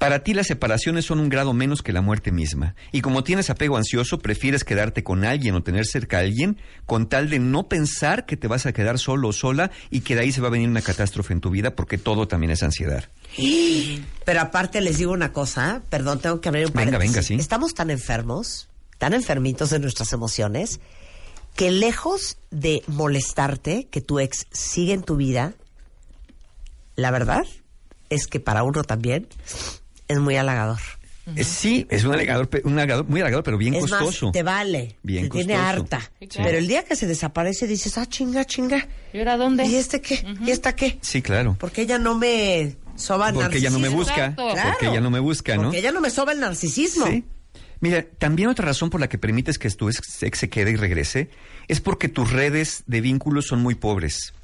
Para 0.00 0.20
ti 0.20 0.32
las 0.32 0.46
separaciones 0.46 1.04
son 1.04 1.20
un 1.20 1.28
grado 1.28 1.52
menos 1.52 1.82
que 1.82 1.92
la 1.92 2.00
muerte 2.00 2.32
misma. 2.32 2.74
Y 2.90 3.02
como 3.02 3.22
tienes 3.22 3.50
apego 3.50 3.76
ansioso, 3.76 4.18
prefieres 4.18 4.64
quedarte 4.64 5.04
con 5.04 5.26
alguien 5.26 5.54
o 5.54 5.62
tener 5.62 5.84
cerca 5.84 6.16
a 6.16 6.20
alguien 6.20 6.56
con 6.86 7.06
tal 7.06 7.28
de 7.28 7.38
no 7.38 7.68
pensar 7.68 8.24
que 8.24 8.38
te 8.38 8.48
vas 8.48 8.64
a 8.64 8.72
quedar 8.72 8.98
solo 8.98 9.28
o 9.28 9.32
sola 9.34 9.70
y 9.90 10.00
que 10.00 10.14
de 10.14 10.22
ahí 10.22 10.32
se 10.32 10.40
va 10.40 10.46
a 10.48 10.52
venir 10.52 10.70
una 10.70 10.80
catástrofe 10.80 11.34
en 11.34 11.42
tu 11.42 11.50
vida 11.50 11.76
porque 11.76 11.98
todo 11.98 12.26
también 12.26 12.50
es 12.50 12.62
ansiedad. 12.62 13.10
Pero 14.24 14.40
aparte 14.40 14.80
les 14.80 14.96
digo 14.96 15.12
una 15.12 15.34
cosa, 15.34 15.82
perdón, 15.90 16.20
tengo 16.20 16.40
que 16.40 16.48
abrir 16.48 16.68
un 16.68 16.72
Venga, 16.72 16.96
venga, 16.96 17.22
sí. 17.22 17.34
Estamos 17.34 17.74
tan 17.74 17.90
enfermos, 17.90 18.70
tan 18.96 19.12
enfermitos 19.12 19.68
de 19.68 19.80
nuestras 19.80 20.14
emociones, 20.14 20.80
que 21.54 21.70
lejos 21.70 22.38
de 22.50 22.82
molestarte 22.86 23.86
que 23.90 24.00
tu 24.00 24.18
ex 24.18 24.46
sigue 24.50 24.94
en 24.94 25.02
tu 25.02 25.16
vida, 25.16 25.52
la 26.96 27.10
verdad 27.10 27.42
es 28.08 28.26
que 28.26 28.40
para 28.40 28.62
uno 28.62 28.82
también 28.82 29.28
es 30.12 30.18
muy 30.18 30.36
halagador. 30.36 30.78
Eh, 31.36 31.44
Sí, 31.44 31.86
es 31.90 32.02
un 32.04 32.12
halagador, 32.14 32.48
un 32.64 32.76
halagador- 32.78 33.06
muy 33.06 33.20
halagador, 33.20 33.44
pero 33.44 33.56
bien 33.58 33.74
es 33.74 33.82
costoso. 33.82 34.26
más, 34.26 34.32
te 34.32 34.42
vale, 34.42 34.96
Bien 35.02 35.24
te 35.28 35.30
tiene 35.38 35.54
costoso. 35.54 35.68
harta. 35.68 36.00
Sí, 36.18 36.26
claro. 36.26 36.46
Pero 36.48 36.58
el 36.58 36.66
día 36.66 36.84
que 36.84 36.96
se 36.96 37.06
desaparece 37.06 37.66
dices, 37.68 37.96
ah, 37.98 38.06
chinga, 38.06 38.44
chinga. 38.44 38.88
¿Y 39.12 39.18
ahora 39.18 39.36
dónde? 39.36 39.64
¿Y 39.66 39.76
este 39.76 40.00
qué? 40.00 40.24
¿Y 40.44 40.50
esta 40.50 40.74
qué? 40.74 40.98
Sí, 41.02 41.22
claro. 41.22 41.56
Porque 41.60 41.82
ella 41.82 41.98
no 41.98 42.16
me 42.18 42.74
soba 42.96 43.28
el 43.28 43.34
Porque 43.34 43.58
ella 43.58 43.70
no 43.70 43.78
me 43.78 43.88
narcisismo. 43.90 44.34
busca. 44.34 44.64
Porque 44.70 44.86
ella 44.88 45.00
no 45.00 45.10
me 45.10 45.20
busca, 45.20 45.56
¿no? 45.56 45.62
Porque 45.64 45.78
ella 45.78 45.92
no 45.92 46.00
me 46.00 46.10
soba 46.10 46.32
el 46.32 46.40
narcisismo. 46.40 47.06
Sí. 47.06 47.24
Mira, 47.82 48.04
también 48.18 48.48
otra 48.48 48.66
razón 48.66 48.90
por 48.90 49.00
la 49.00 49.08
que 49.08 49.16
permites 49.16 49.58
que 49.58 49.70
tu 49.70 49.88
ex, 49.88 50.22
ex 50.22 50.38
se 50.38 50.50
quede 50.50 50.72
y 50.72 50.76
regrese 50.76 51.30
es 51.68 51.80
porque 51.80 52.08
tus 52.08 52.30
redes 52.32 52.82
de 52.86 53.00
vínculos 53.00 53.46
son 53.46 53.60
muy 53.62 53.74
pobres. 53.74 54.34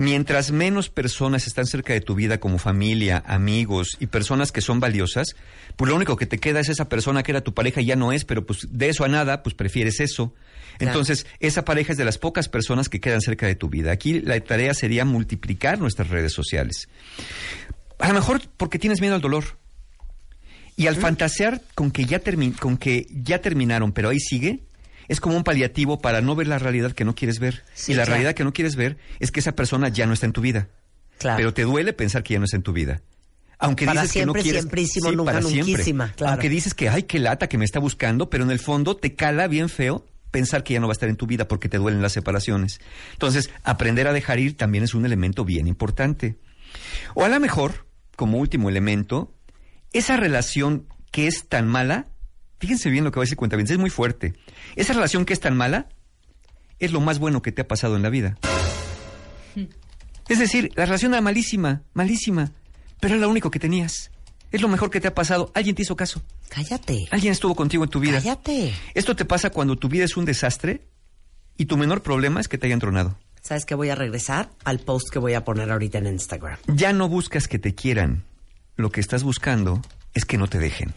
Mientras 0.00 0.50
menos 0.50 0.88
personas 0.88 1.46
están 1.46 1.66
cerca 1.66 1.92
de 1.92 2.00
tu 2.00 2.14
vida 2.14 2.40
como 2.40 2.56
familia, 2.56 3.22
amigos 3.26 3.98
y 4.00 4.06
personas 4.06 4.50
que 4.50 4.62
son 4.62 4.80
valiosas, 4.80 5.36
pues 5.76 5.90
lo 5.90 5.94
único 5.94 6.16
que 6.16 6.24
te 6.24 6.38
queda 6.38 6.60
es 6.60 6.70
esa 6.70 6.88
persona 6.88 7.22
que 7.22 7.32
era 7.32 7.42
tu 7.42 7.52
pareja 7.52 7.82
y 7.82 7.84
ya 7.84 7.96
no 7.96 8.10
es, 8.10 8.24
pero 8.24 8.46
pues 8.46 8.66
de 8.70 8.88
eso 8.88 9.04
a 9.04 9.08
nada, 9.08 9.42
pues 9.42 9.54
prefieres 9.54 10.00
eso. 10.00 10.32
Claro. 10.78 10.92
Entonces, 10.92 11.26
esa 11.38 11.66
pareja 11.66 11.92
es 11.92 11.98
de 11.98 12.06
las 12.06 12.16
pocas 12.16 12.48
personas 12.48 12.88
que 12.88 12.98
quedan 12.98 13.20
cerca 13.20 13.46
de 13.46 13.56
tu 13.56 13.68
vida. 13.68 13.92
Aquí 13.92 14.20
la 14.20 14.40
tarea 14.40 14.72
sería 14.72 15.04
multiplicar 15.04 15.78
nuestras 15.78 16.08
redes 16.08 16.32
sociales. 16.32 16.88
A 17.98 18.08
lo 18.08 18.14
mejor 18.14 18.40
porque 18.56 18.78
tienes 18.78 19.02
miedo 19.02 19.14
al 19.14 19.20
dolor. 19.20 19.58
Y 20.76 20.86
al 20.86 20.96
fantasear 20.96 21.60
con 21.74 21.90
que, 21.90 22.06
ya 22.06 22.22
con 22.58 22.78
que 22.78 23.06
ya 23.10 23.42
terminaron, 23.42 23.92
pero 23.92 24.08
ahí 24.08 24.18
sigue, 24.18 24.60
es 25.10 25.20
como 25.20 25.36
un 25.36 25.42
paliativo 25.42 25.98
para 26.00 26.20
no 26.20 26.36
ver 26.36 26.46
la 26.46 26.60
realidad 26.60 26.92
que 26.92 27.04
no 27.04 27.16
quieres 27.16 27.40
ver. 27.40 27.64
Sí, 27.74 27.90
y 27.90 27.94
la 27.96 28.02
claro. 28.04 28.12
realidad 28.12 28.34
que 28.34 28.44
no 28.44 28.52
quieres 28.52 28.76
ver 28.76 28.96
es 29.18 29.32
que 29.32 29.40
esa 29.40 29.56
persona 29.56 29.88
ya 29.88 30.06
no 30.06 30.12
está 30.12 30.26
en 30.26 30.32
tu 30.32 30.40
vida. 30.40 30.68
Claro. 31.18 31.36
Pero 31.36 31.52
te 31.52 31.62
duele 31.62 31.92
pensar 31.92 32.22
que 32.22 32.34
ya 32.34 32.38
no 32.38 32.44
está 32.44 32.56
en 32.56 32.62
tu 32.62 32.72
vida. 32.72 33.02
Aunque 33.58 33.86
Para 33.86 34.02
dices 34.02 34.12
que 34.12 34.18
siempre, 34.20 34.38
no 34.40 34.42
quieres, 34.44 34.62
siemprísimo, 34.62 35.10
Sí, 35.10 35.16
nunca, 35.16 35.32
para 35.32 35.42
siempre. 35.42 35.84
claro. 35.84 36.14
Aunque 36.32 36.48
dices 36.48 36.74
que 36.74 36.88
ay, 36.88 37.02
qué 37.02 37.18
lata 37.18 37.48
que 37.48 37.58
me 37.58 37.64
está 37.64 37.80
buscando, 37.80 38.30
pero 38.30 38.44
en 38.44 38.52
el 38.52 38.60
fondo 38.60 38.96
te 38.96 39.16
cala 39.16 39.48
bien 39.48 39.68
feo 39.68 40.06
pensar 40.30 40.62
que 40.62 40.74
ya 40.74 40.80
no 40.80 40.86
va 40.86 40.92
a 40.92 40.94
estar 40.94 41.08
en 41.08 41.16
tu 41.16 41.26
vida 41.26 41.48
porque 41.48 41.68
te 41.68 41.78
duelen 41.78 42.02
las 42.02 42.12
separaciones. 42.12 42.80
Entonces, 43.12 43.50
aprender 43.64 44.06
a 44.06 44.12
dejar 44.12 44.38
ir 44.38 44.56
también 44.56 44.84
es 44.84 44.94
un 44.94 45.04
elemento 45.04 45.44
bien 45.44 45.66
importante. 45.66 46.38
O 47.14 47.24
a 47.24 47.28
lo 47.28 47.40
mejor, 47.40 47.86
como 48.14 48.38
último 48.38 48.68
elemento, 48.68 49.34
esa 49.92 50.16
relación 50.16 50.86
que 51.10 51.26
es 51.26 51.48
tan 51.48 51.66
mala, 51.66 52.06
fíjense 52.60 52.90
bien 52.90 53.04
lo 53.04 53.10
que 53.10 53.18
va 53.18 53.22
a 53.22 53.26
decir 53.26 53.36
cuenta 53.36 53.56
es 53.56 53.78
muy 53.78 53.90
fuerte. 53.90 54.34
Esa 54.76 54.92
relación 54.92 55.24
que 55.24 55.32
es 55.32 55.40
tan 55.40 55.56
mala 55.56 55.88
es 56.78 56.92
lo 56.92 57.00
más 57.00 57.18
bueno 57.18 57.42
que 57.42 57.50
te 57.52 57.62
ha 57.62 57.68
pasado 57.68 57.96
en 57.96 58.02
la 58.02 58.10
vida. 58.10 58.36
Es 60.28 60.38
decir, 60.38 60.70
la 60.76 60.84
relación 60.84 61.12
era 61.12 61.20
malísima, 61.20 61.82
malísima, 61.92 62.52
pero 63.00 63.14
era 63.14 63.22
lo 63.22 63.30
único 63.30 63.50
que 63.50 63.58
tenías. 63.58 64.12
Es 64.52 64.62
lo 64.62 64.68
mejor 64.68 64.90
que 64.90 65.00
te 65.00 65.08
ha 65.08 65.14
pasado. 65.14 65.50
Alguien 65.54 65.74
te 65.74 65.82
hizo 65.82 65.96
caso. 65.96 66.22
Cállate. 66.48 67.06
Alguien 67.10 67.32
estuvo 67.32 67.54
contigo 67.54 67.84
en 67.84 67.90
tu 67.90 68.00
vida. 68.00 68.18
Cállate. 68.18 68.72
Esto 68.94 69.16
te 69.16 69.24
pasa 69.24 69.50
cuando 69.50 69.76
tu 69.76 69.88
vida 69.88 70.04
es 70.04 70.16
un 70.16 70.24
desastre 70.24 70.86
y 71.56 71.66
tu 71.66 71.76
menor 71.76 72.02
problema 72.02 72.40
es 72.40 72.48
que 72.48 72.58
te 72.58 72.66
hayan 72.66 72.80
tronado. 72.80 73.16
¿Sabes 73.42 73.64
que 73.64 73.74
Voy 73.74 73.88
a 73.88 73.94
regresar 73.94 74.50
al 74.64 74.80
post 74.80 75.08
que 75.10 75.18
voy 75.18 75.34
a 75.34 75.44
poner 75.44 75.70
ahorita 75.70 75.98
en 75.98 76.06
Instagram. 76.06 76.58
Ya 76.66 76.92
no 76.92 77.08
buscas 77.08 77.48
que 77.48 77.58
te 77.58 77.74
quieran. 77.74 78.24
Lo 78.76 78.90
que 78.90 79.00
estás 79.00 79.22
buscando 79.22 79.82
es 80.14 80.24
que 80.24 80.38
no 80.38 80.48
te 80.48 80.58
dejen. 80.58 80.94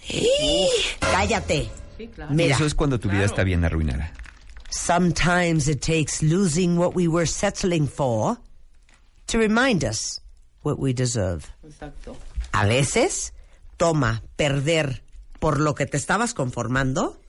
Cállate. 1.00 1.70
Sí, 1.98 2.08
claro. 2.08 2.34
Mira. 2.34 2.56
Eso 2.56 2.66
es 2.66 2.76
cuando 2.76 3.00
tu 3.00 3.10
vida 3.10 3.26
está 3.26 3.44
bien 3.44 3.64
arruinada. 3.64 4.12
Sometimes 4.70 5.68
it 5.68 5.82
takes 5.82 6.22
losing 6.24 6.78
what 6.78 6.96
we 6.96 7.08
were 7.08 7.28
settling 7.28 7.88
for 7.88 8.38
to 9.28 9.38
remind 9.38 9.84
us 9.84 10.22
what 10.64 10.80
we 10.80 10.94
deserve. 10.94 11.46
Exacto. 11.64 12.18
A 12.52 12.66
veces 12.66 13.34
toma 13.78 14.24
perder 14.36 15.04
por 15.40 15.60
lo 15.60 15.76
que 15.76 15.86
te 15.86 15.98
estabas 15.98 16.34
conformando 16.34 17.20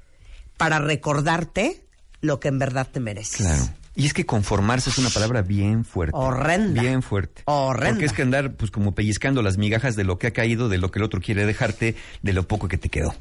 para 0.56 0.78
recordarte 0.78 1.84
lo 2.20 2.40
que 2.40 2.48
en 2.48 2.58
verdad 2.58 2.88
te 2.90 3.00
mereces. 3.00 3.38
Claro. 3.38 3.68
Y 3.96 4.06
es 4.06 4.14
que 4.14 4.26
conformarse 4.26 4.90
es 4.90 4.98
una 4.98 5.10
palabra 5.10 5.42
bien 5.42 5.84
fuerte. 5.84 6.16
Horrenda. 6.16 6.82
Bien 6.82 7.02
fuerte. 7.02 7.42
Horrenda. 7.44 7.90
Porque 7.90 8.06
es 8.06 8.12
que 8.12 8.22
andar 8.22 8.54
pues 8.54 8.70
como 8.70 8.94
pellizcando 8.94 9.40
las 9.40 9.56
migajas 9.56 9.94
de 9.94 10.04
lo 10.04 10.18
que 10.18 10.26
ha 10.26 10.32
caído, 10.32 10.68
de 10.68 10.78
lo 10.78 10.90
que 10.90 10.98
el 10.98 11.04
otro 11.04 11.20
quiere 11.20 11.46
dejarte, 11.46 11.94
de 12.22 12.32
lo 12.32 12.48
poco 12.48 12.66
que 12.66 12.76
te 12.76 12.88
quedó. 12.88 13.14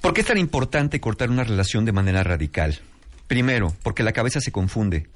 ¿Por 0.00 0.14
qué 0.14 0.20
es 0.20 0.26
tan 0.28 0.38
importante 0.38 1.00
cortar 1.00 1.30
una 1.30 1.42
relación 1.42 1.84
de 1.84 1.92
manera 1.92 2.22
radical? 2.22 2.78
Primero, 3.26 3.74
porque 3.82 4.04
la 4.04 4.12
cabeza 4.12 4.40
se 4.40 4.52
confunde. 4.52 5.08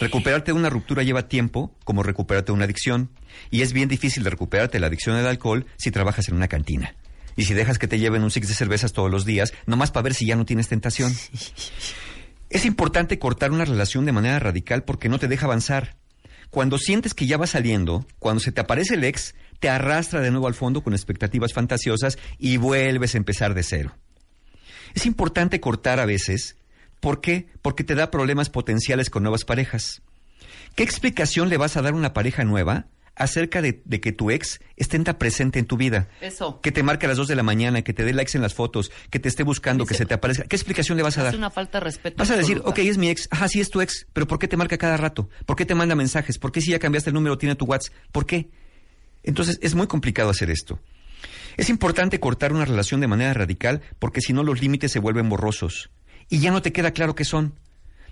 Recuperarte 0.00 0.52
de 0.52 0.58
una 0.58 0.70
ruptura 0.70 1.02
lleva 1.02 1.28
tiempo, 1.28 1.74
como 1.84 2.02
recuperarte 2.02 2.52
de 2.52 2.56
una 2.56 2.64
adicción, 2.64 3.10
y 3.50 3.60
es 3.60 3.74
bien 3.74 3.88
difícil 3.88 4.24
de 4.24 4.30
recuperarte 4.30 4.78
de 4.78 4.80
la 4.80 4.86
adicción 4.86 5.16
al 5.16 5.26
alcohol 5.26 5.66
si 5.76 5.90
trabajas 5.90 6.28
en 6.28 6.36
una 6.36 6.48
cantina. 6.48 6.94
Y 7.36 7.44
si 7.44 7.54
dejas 7.54 7.78
que 7.78 7.86
te 7.86 7.98
lleven 7.98 8.22
un 8.22 8.30
six 8.30 8.48
de 8.48 8.54
cervezas 8.54 8.92
todos 8.92 9.10
los 9.10 9.24
días, 9.24 9.52
nomás 9.66 9.90
para 9.90 10.04
ver 10.04 10.14
si 10.14 10.26
ya 10.26 10.36
no 10.36 10.46
tienes 10.46 10.68
tentación. 10.68 11.14
Es 12.50 12.64
importante 12.64 13.20
cortar 13.20 13.52
una 13.52 13.64
relación 13.64 14.04
de 14.04 14.12
manera 14.12 14.40
radical 14.40 14.82
porque 14.82 15.08
no 15.08 15.20
te 15.20 15.28
deja 15.28 15.46
avanzar. 15.46 15.96
Cuando 16.50 16.78
sientes 16.78 17.14
que 17.14 17.28
ya 17.28 17.36
va 17.36 17.46
saliendo, 17.46 18.04
cuando 18.18 18.40
se 18.40 18.50
te 18.50 18.60
aparece 18.60 18.94
el 18.94 19.04
ex, 19.04 19.36
te 19.60 19.68
arrastra 19.68 20.20
de 20.20 20.32
nuevo 20.32 20.48
al 20.48 20.54
fondo 20.54 20.82
con 20.82 20.92
expectativas 20.92 21.52
fantasiosas 21.52 22.18
y 22.38 22.56
vuelves 22.56 23.14
a 23.14 23.18
empezar 23.18 23.54
de 23.54 23.62
cero. 23.62 23.96
Es 24.94 25.06
importante 25.06 25.60
cortar 25.60 26.00
a 26.00 26.06
veces. 26.06 26.56
¿Por 26.98 27.20
qué? 27.20 27.46
Porque 27.62 27.84
te 27.84 27.94
da 27.94 28.10
problemas 28.10 28.50
potenciales 28.50 29.10
con 29.10 29.22
nuevas 29.22 29.44
parejas. 29.44 30.02
¿Qué 30.74 30.82
explicación 30.82 31.50
le 31.50 31.56
vas 31.56 31.76
a 31.76 31.82
dar 31.82 31.92
a 31.92 31.96
una 31.96 32.14
pareja 32.14 32.42
nueva 32.42 32.86
acerca 33.20 33.62
de, 33.62 33.82
de 33.84 34.00
que 34.00 34.12
tu 34.12 34.30
ex 34.30 34.60
esté 34.76 34.98
presente 35.14 35.58
en 35.58 35.66
tu 35.66 35.76
vida? 35.76 36.08
Eso. 36.20 36.60
Que 36.60 36.72
te 36.72 36.82
marque 36.82 37.06
a 37.06 37.08
las 37.08 37.18
2 37.18 37.28
de 37.28 37.36
la 37.36 37.42
mañana, 37.42 37.82
que 37.82 37.92
te 37.92 38.04
dé 38.04 38.12
likes 38.12 38.32
en 38.36 38.42
las 38.42 38.54
fotos, 38.54 38.90
que 39.10 39.18
te 39.18 39.28
esté 39.28 39.42
buscando, 39.44 39.86
que 39.86 39.94
se 39.94 40.06
te 40.06 40.14
aparezca. 40.14 40.44
¿Qué 40.44 40.56
explicación 40.56 40.96
le 40.96 41.02
vas 41.04 41.16
a 41.18 41.20
Es 41.20 41.24
dar? 41.26 41.36
una 41.36 41.50
falta 41.50 41.78
de 41.78 41.84
respeto. 41.84 42.16
Vas 42.18 42.30
a 42.30 42.36
decir, 42.36 42.56
absoluta. 42.58 42.80
ok, 42.82 42.88
es 42.88 42.98
mi 42.98 43.08
ex, 43.10 43.28
ajá, 43.30 43.48
sí 43.48 43.60
es 43.60 43.70
tu 43.70 43.80
ex, 43.80 44.06
pero 44.12 44.26
¿por 44.26 44.38
qué 44.38 44.48
te 44.48 44.56
marca 44.56 44.76
cada 44.78 44.96
rato? 44.96 45.28
¿Por 45.46 45.56
qué 45.56 45.64
te 45.64 45.74
manda 45.74 45.94
mensajes? 45.94 46.38
¿Por 46.38 46.50
qué 46.52 46.60
si 46.60 46.70
ya 46.72 46.78
cambiaste 46.78 47.10
el 47.10 47.14
número 47.14 47.38
tiene 47.38 47.54
tu 47.54 47.64
WhatsApp? 47.66 47.94
¿Por 48.12 48.26
qué? 48.26 48.50
Entonces 49.22 49.58
es 49.62 49.74
muy 49.74 49.86
complicado 49.86 50.30
hacer 50.30 50.50
esto. 50.50 50.80
Es 51.56 51.68
importante 51.68 52.20
cortar 52.20 52.52
una 52.52 52.64
relación 52.64 53.00
de 53.00 53.06
manera 53.08 53.34
radical 53.34 53.82
porque 53.98 54.20
si 54.20 54.32
no 54.32 54.42
los 54.42 54.60
límites 54.60 54.92
se 54.92 54.98
vuelven 54.98 55.28
borrosos 55.28 55.90
y 56.28 56.38
ya 56.38 56.50
no 56.50 56.62
te 56.62 56.72
queda 56.72 56.92
claro 56.92 57.14
qué 57.14 57.24
son. 57.24 57.54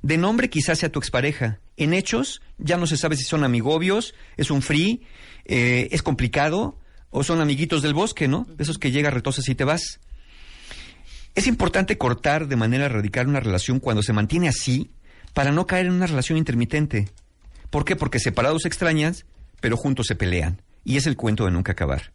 De 0.03 0.17
nombre 0.17 0.51
quizás 0.51 0.79
sea 0.79 0.93
tu 0.93 0.99
expareja. 0.99 1.61
En 1.77 1.93
hechos 1.93 2.41
ya 2.59 2.77
no 2.77 2.87
se 2.87 2.97
sabe 2.97 3.17
si 3.17 3.25
son 3.25 3.45
amigobios, 3.45 4.15
es 4.37 4.51
un 4.51 4.63
free, 4.63 5.03
eh, 5.45 5.89
es 5.91 6.03
complicado 6.03 6.79
o 7.11 7.25
son 7.25 7.41
amiguitos 7.41 7.83
del 7.83 7.95
bosque, 7.95 8.29
¿no? 8.29 8.47
De 8.49 8.63
esos 8.63 8.79
que 8.79 8.91
llega 8.91 9.11
retosas 9.11 9.49
y 9.49 9.55
te 9.55 9.65
vas. 9.65 10.01
Es 11.35 11.47
importante 11.47 11.99
cortar 11.99 12.49
de 12.49 12.57
manera 12.57 12.89
radical 12.89 13.29
una 13.29 13.41
relación 13.41 13.81
cuando 13.81 14.03
se 14.03 14.13
mantiene 14.13 14.49
así 14.49 14.91
para 15.35 15.53
no 15.53 15.67
caer 15.67 15.87
en 15.87 15.93
una 15.93 16.07
relación 16.07 16.39
intermitente. 16.39 17.09
¿Por 17.71 17.85
qué? 17.85 17.97
Porque 17.97 18.19
separados 18.19 18.63
se 18.63 18.69
extrañas, 18.69 19.25
pero 19.61 19.77
juntos 19.77 20.07
se 20.07 20.17
pelean. 20.17 20.63
Y 20.85 20.97
es 20.97 21.07
el 21.07 21.17
cuento 21.17 21.45
de 21.45 21.51
nunca 21.51 21.73
acabar. 21.73 22.13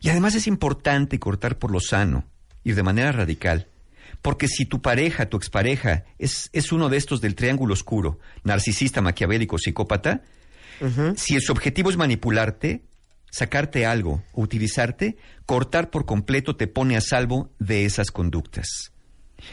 Y 0.00 0.08
además 0.08 0.34
es 0.34 0.46
importante 0.46 1.18
cortar 1.18 1.58
por 1.58 1.70
lo 1.70 1.80
sano, 1.80 2.24
ir 2.64 2.74
de 2.74 2.82
manera 2.82 3.12
radical. 3.12 3.68
Porque 4.22 4.48
si 4.48 4.66
tu 4.66 4.82
pareja, 4.82 5.28
tu 5.28 5.36
expareja, 5.36 6.04
es, 6.18 6.50
es 6.52 6.72
uno 6.72 6.88
de 6.88 6.96
estos 6.96 7.20
del 7.20 7.34
triángulo 7.34 7.72
oscuro, 7.74 8.18
narcisista, 8.44 9.00
maquiavélico, 9.00 9.58
psicópata, 9.58 10.22
si 11.16 11.38
su 11.40 11.52
objetivo 11.52 11.90
es 11.90 11.98
manipularte, 11.98 12.82
sacarte 13.30 13.86
algo 13.86 14.22
utilizarte, 14.32 15.16
cortar 15.46 15.90
por 15.90 16.04
completo 16.04 16.56
te 16.56 16.66
pone 16.66 16.96
a 16.96 17.00
salvo 17.00 17.50
de 17.58 17.84
esas 17.84 18.10
conductas. 18.10 18.92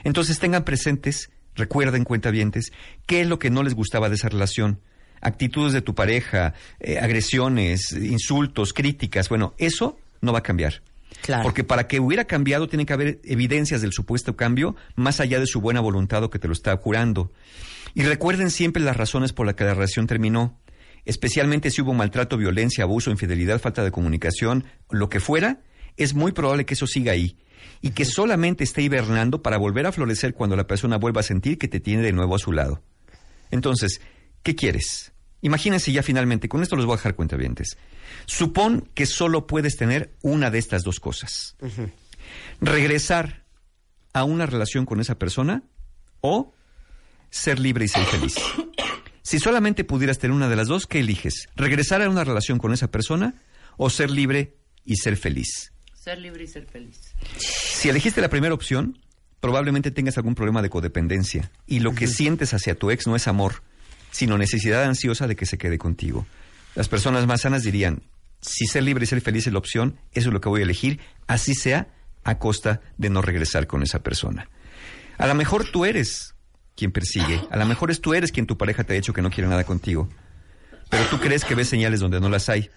Entonces 0.03 0.39
tengan 0.39 0.65
presentes, 0.65 1.29
recuerden 1.55 2.03
cuentavientes, 2.03 2.71
qué 3.05 3.21
es 3.21 3.27
lo 3.27 3.39
que 3.39 3.49
no 3.49 3.63
les 3.63 3.73
gustaba 3.73 4.09
de 4.09 4.15
esa 4.15 4.29
relación. 4.29 4.81
Actitudes 5.21 5.73
de 5.73 5.81
tu 5.81 5.95
pareja, 5.95 6.53
eh, 6.79 6.99
agresiones, 6.99 7.91
insultos, 7.91 8.73
críticas, 8.73 9.29
bueno, 9.29 9.53
eso 9.57 9.97
no 10.21 10.33
va 10.33 10.39
a 10.39 10.43
cambiar. 10.43 10.81
Claro. 11.21 11.43
Porque 11.43 11.63
para 11.63 11.87
que 11.87 11.99
hubiera 11.99 12.25
cambiado 12.25 12.67
tiene 12.67 12.85
que 12.85 12.93
haber 12.93 13.19
evidencias 13.23 13.81
del 13.81 13.91
supuesto 13.91 14.35
cambio 14.35 14.75
más 14.95 15.19
allá 15.19 15.39
de 15.39 15.47
su 15.47 15.61
buena 15.61 15.81
voluntad 15.81 16.23
o 16.23 16.29
que 16.29 16.39
te 16.39 16.47
lo 16.47 16.53
está 16.53 16.75
curando. 16.77 17.31
Y 17.93 18.03
recuerden 18.03 18.51
siempre 18.51 18.81
las 18.83 18.95
razones 18.95 19.33
por 19.33 19.45
las 19.45 19.55
que 19.55 19.63
la 19.63 19.73
relación 19.73 20.07
terminó, 20.07 20.59
especialmente 21.05 21.71
si 21.71 21.81
hubo 21.81 21.93
maltrato, 21.93 22.37
violencia, 22.37 22.83
abuso, 22.83 23.11
infidelidad, 23.11 23.59
falta 23.59 23.83
de 23.83 23.91
comunicación, 23.91 24.65
lo 24.89 25.09
que 25.09 25.19
fuera, 25.19 25.61
es 25.95 26.13
muy 26.13 26.31
probable 26.31 26.65
que 26.65 26.75
eso 26.75 26.87
siga 26.87 27.13
ahí 27.13 27.37
y 27.81 27.91
que 27.91 28.05
solamente 28.05 28.63
esté 28.63 28.81
hibernando 28.81 29.41
para 29.41 29.57
volver 29.57 29.85
a 29.85 29.91
florecer 29.91 30.33
cuando 30.33 30.55
la 30.55 30.67
persona 30.67 30.97
vuelva 30.97 31.21
a 31.21 31.23
sentir 31.23 31.57
que 31.57 31.67
te 31.67 31.79
tiene 31.79 32.03
de 32.03 32.13
nuevo 32.13 32.35
a 32.35 32.39
su 32.39 32.51
lado. 32.51 32.81
Entonces, 33.51 34.01
¿qué 34.43 34.55
quieres? 34.55 35.13
Imagínense 35.41 35.91
ya 35.91 36.03
finalmente, 36.03 36.49
con 36.49 36.63
esto 36.63 36.75
los 36.75 36.85
voy 36.85 36.93
a 36.93 36.97
dejar 36.97 37.15
cuentavientes. 37.15 37.77
Supón 38.25 38.89
que 38.93 39.05
solo 39.05 39.47
puedes 39.47 39.77
tener 39.77 40.15
una 40.21 40.49
de 40.49 40.57
estas 40.57 40.83
dos 40.83 40.99
cosas. 40.99 41.55
Regresar 42.59 43.45
a 44.13 44.23
una 44.23 44.45
relación 44.45 44.85
con 44.85 44.99
esa 44.99 45.19
persona 45.19 45.63
o 46.21 46.53
ser 47.29 47.59
libre 47.59 47.85
y 47.85 47.87
ser 47.87 48.05
feliz. 48.05 48.35
Si 49.21 49.39
solamente 49.39 49.83
pudieras 49.83 50.19
tener 50.19 50.33
una 50.33 50.47
de 50.47 50.55
las 50.55 50.67
dos, 50.67 50.87
¿qué 50.87 50.99
eliges? 50.99 51.47
¿Regresar 51.55 52.01
a 52.01 52.09
una 52.09 52.23
relación 52.23 52.59
con 52.59 52.73
esa 52.73 52.89
persona 52.89 53.35
o 53.75 53.89
ser 53.89 54.09
libre 54.09 54.55
y 54.85 54.95
ser 54.95 55.17
feliz? 55.17 55.73
Ser 55.93 56.19
libre 56.19 56.45
y 56.45 56.47
ser 56.47 56.65
feliz. 56.65 56.97
Si 57.37 57.89
elegiste 57.89 58.21
la 58.21 58.29
primera 58.29 58.53
opción, 58.53 58.97
probablemente 59.39 59.91
tengas 59.91 60.17
algún 60.17 60.33
problema 60.33 60.61
de 60.61 60.69
codependencia 60.69 61.51
y 61.65 61.79
lo 61.81 61.93
que 61.93 62.07
sientes 62.07 62.53
hacia 62.53 62.75
tu 62.75 62.89
ex 62.89 63.05
no 63.05 63.15
es 63.15 63.27
amor, 63.27 63.63
sino 64.17 64.35
necesidad 64.37 64.83
ansiosa 64.83 65.27
de 65.27 65.35
que 65.35 65.45
se 65.45 65.59
quede 65.59 65.77
contigo. 65.77 66.25
Las 66.73 66.87
personas 66.89 67.27
más 67.27 67.41
sanas 67.41 67.61
dirían, 67.61 68.01
si 68.41 68.65
ser 68.65 68.81
libre 68.83 69.03
y 69.03 69.07
ser 69.07 69.21
feliz 69.21 69.45
es 69.45 69.53
la 69.53 69.59
opción, 69.59 69.97
eso 70.13 70.29
es 70.29 70.33
lo 70.33 70.41
que 70.41 70.49
voy 70.49 70.61
a 70.61 70.63
elegir, 70.63 70.99
así 71.27 71.53
sea 71.53 71.87
a 72.23 72.39
costa 72.39 72.81
de 72.97 73.11
no 73.11 73.21
regresar 73.21 73.67
con 73.67 73.83
esa 73.83 73.99
persona. 73.99 74.49
A 75.19 75.27
lo 75.27 75.35
mejor 75.35 75.65
tú 75.71 75.85
eres 75.85 76.33
quien 76.75 76.91
persigue, 76.91 77.41
a 77.51 77.57
lo 77.57 77.65
mejor 77.67 77.91
es 77.91 78.01
tú 78.01 78.15
eres 78.15 78.31
quien 78.31 78.47
tu 78.47 78.57
pareja 78.57 78.83
te 78.83 78.93
ha 78.93 78.95
dicho 78.95 79.13
que 79.13 79.21
no 79.21 79.29
quiere 79.29 79.49
nada 79.49 79.63
contigo, 79.63 80.09
pero 80.89 81.05
tú 81.05 81.19
crees 81.19 81.45
que 81.45 81.53
ves 81.55 81.69
señales 81.69 81.99
donde 81.99 82.19
no 82.19 82.29
las 82.29 82.49
hay. 82.49 82.69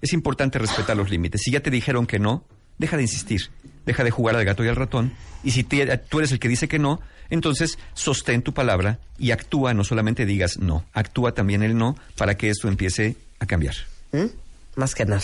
Es 0.00 0.12
importante 0.12 0.58
respetar 0.58 0.96
los 0.96 1.10
límites. 1.10 1.42
Si 1.44 1.52
ya 1.52 1.60
te 1.60 1.70
dijeron 1.70 2.06
que 2.06 2.18
no, 2.18 2.44
deja 2.78 2.96
de 2.96 3.02
insistir, 3.02 3.50
deja 3.86 4.02
de 4.04 4.10
jugar 4.10 4.34
al 4.36 4.44
gato 4.44 4.64
y 4.64 4.68
al 4.68 4.76
ratón, 4.76 5.12
y 5.44 5.52
si 5.52 5.62
te- 5.64 5.96
tú 5.98 6.18
eres 6.18 6.32
el 6.32 6.38
que 6.40 6.48
dice 6.48 6.66
que 6.68 6.78
no, 6.80 7.00
entonces 7.30 7.78
sostén 7.94 8.42
tu 8.42 8.52
palabra 8.54 8.98
y 9.18 9.30
actúa, 9.30 9.74
no 9.74 9.84
solamente 9.84 10.26
digas 10.26 10.58
no, 10.58 10.84
actúa 10.92 11.32
también 11.32 11.62
el 11.62 11.76
no 11.76 11.96
para 12.16 12.36
que 12.36 12.50
esto 12.50 12.68
empiece 12.68 13.16
a 13.38 13.46
cambiar. 13.46 13.74
¿Mm? 14.12 14.26
Más 14.76 14.94
que 14.94 15.04
nada. 15.04 15.22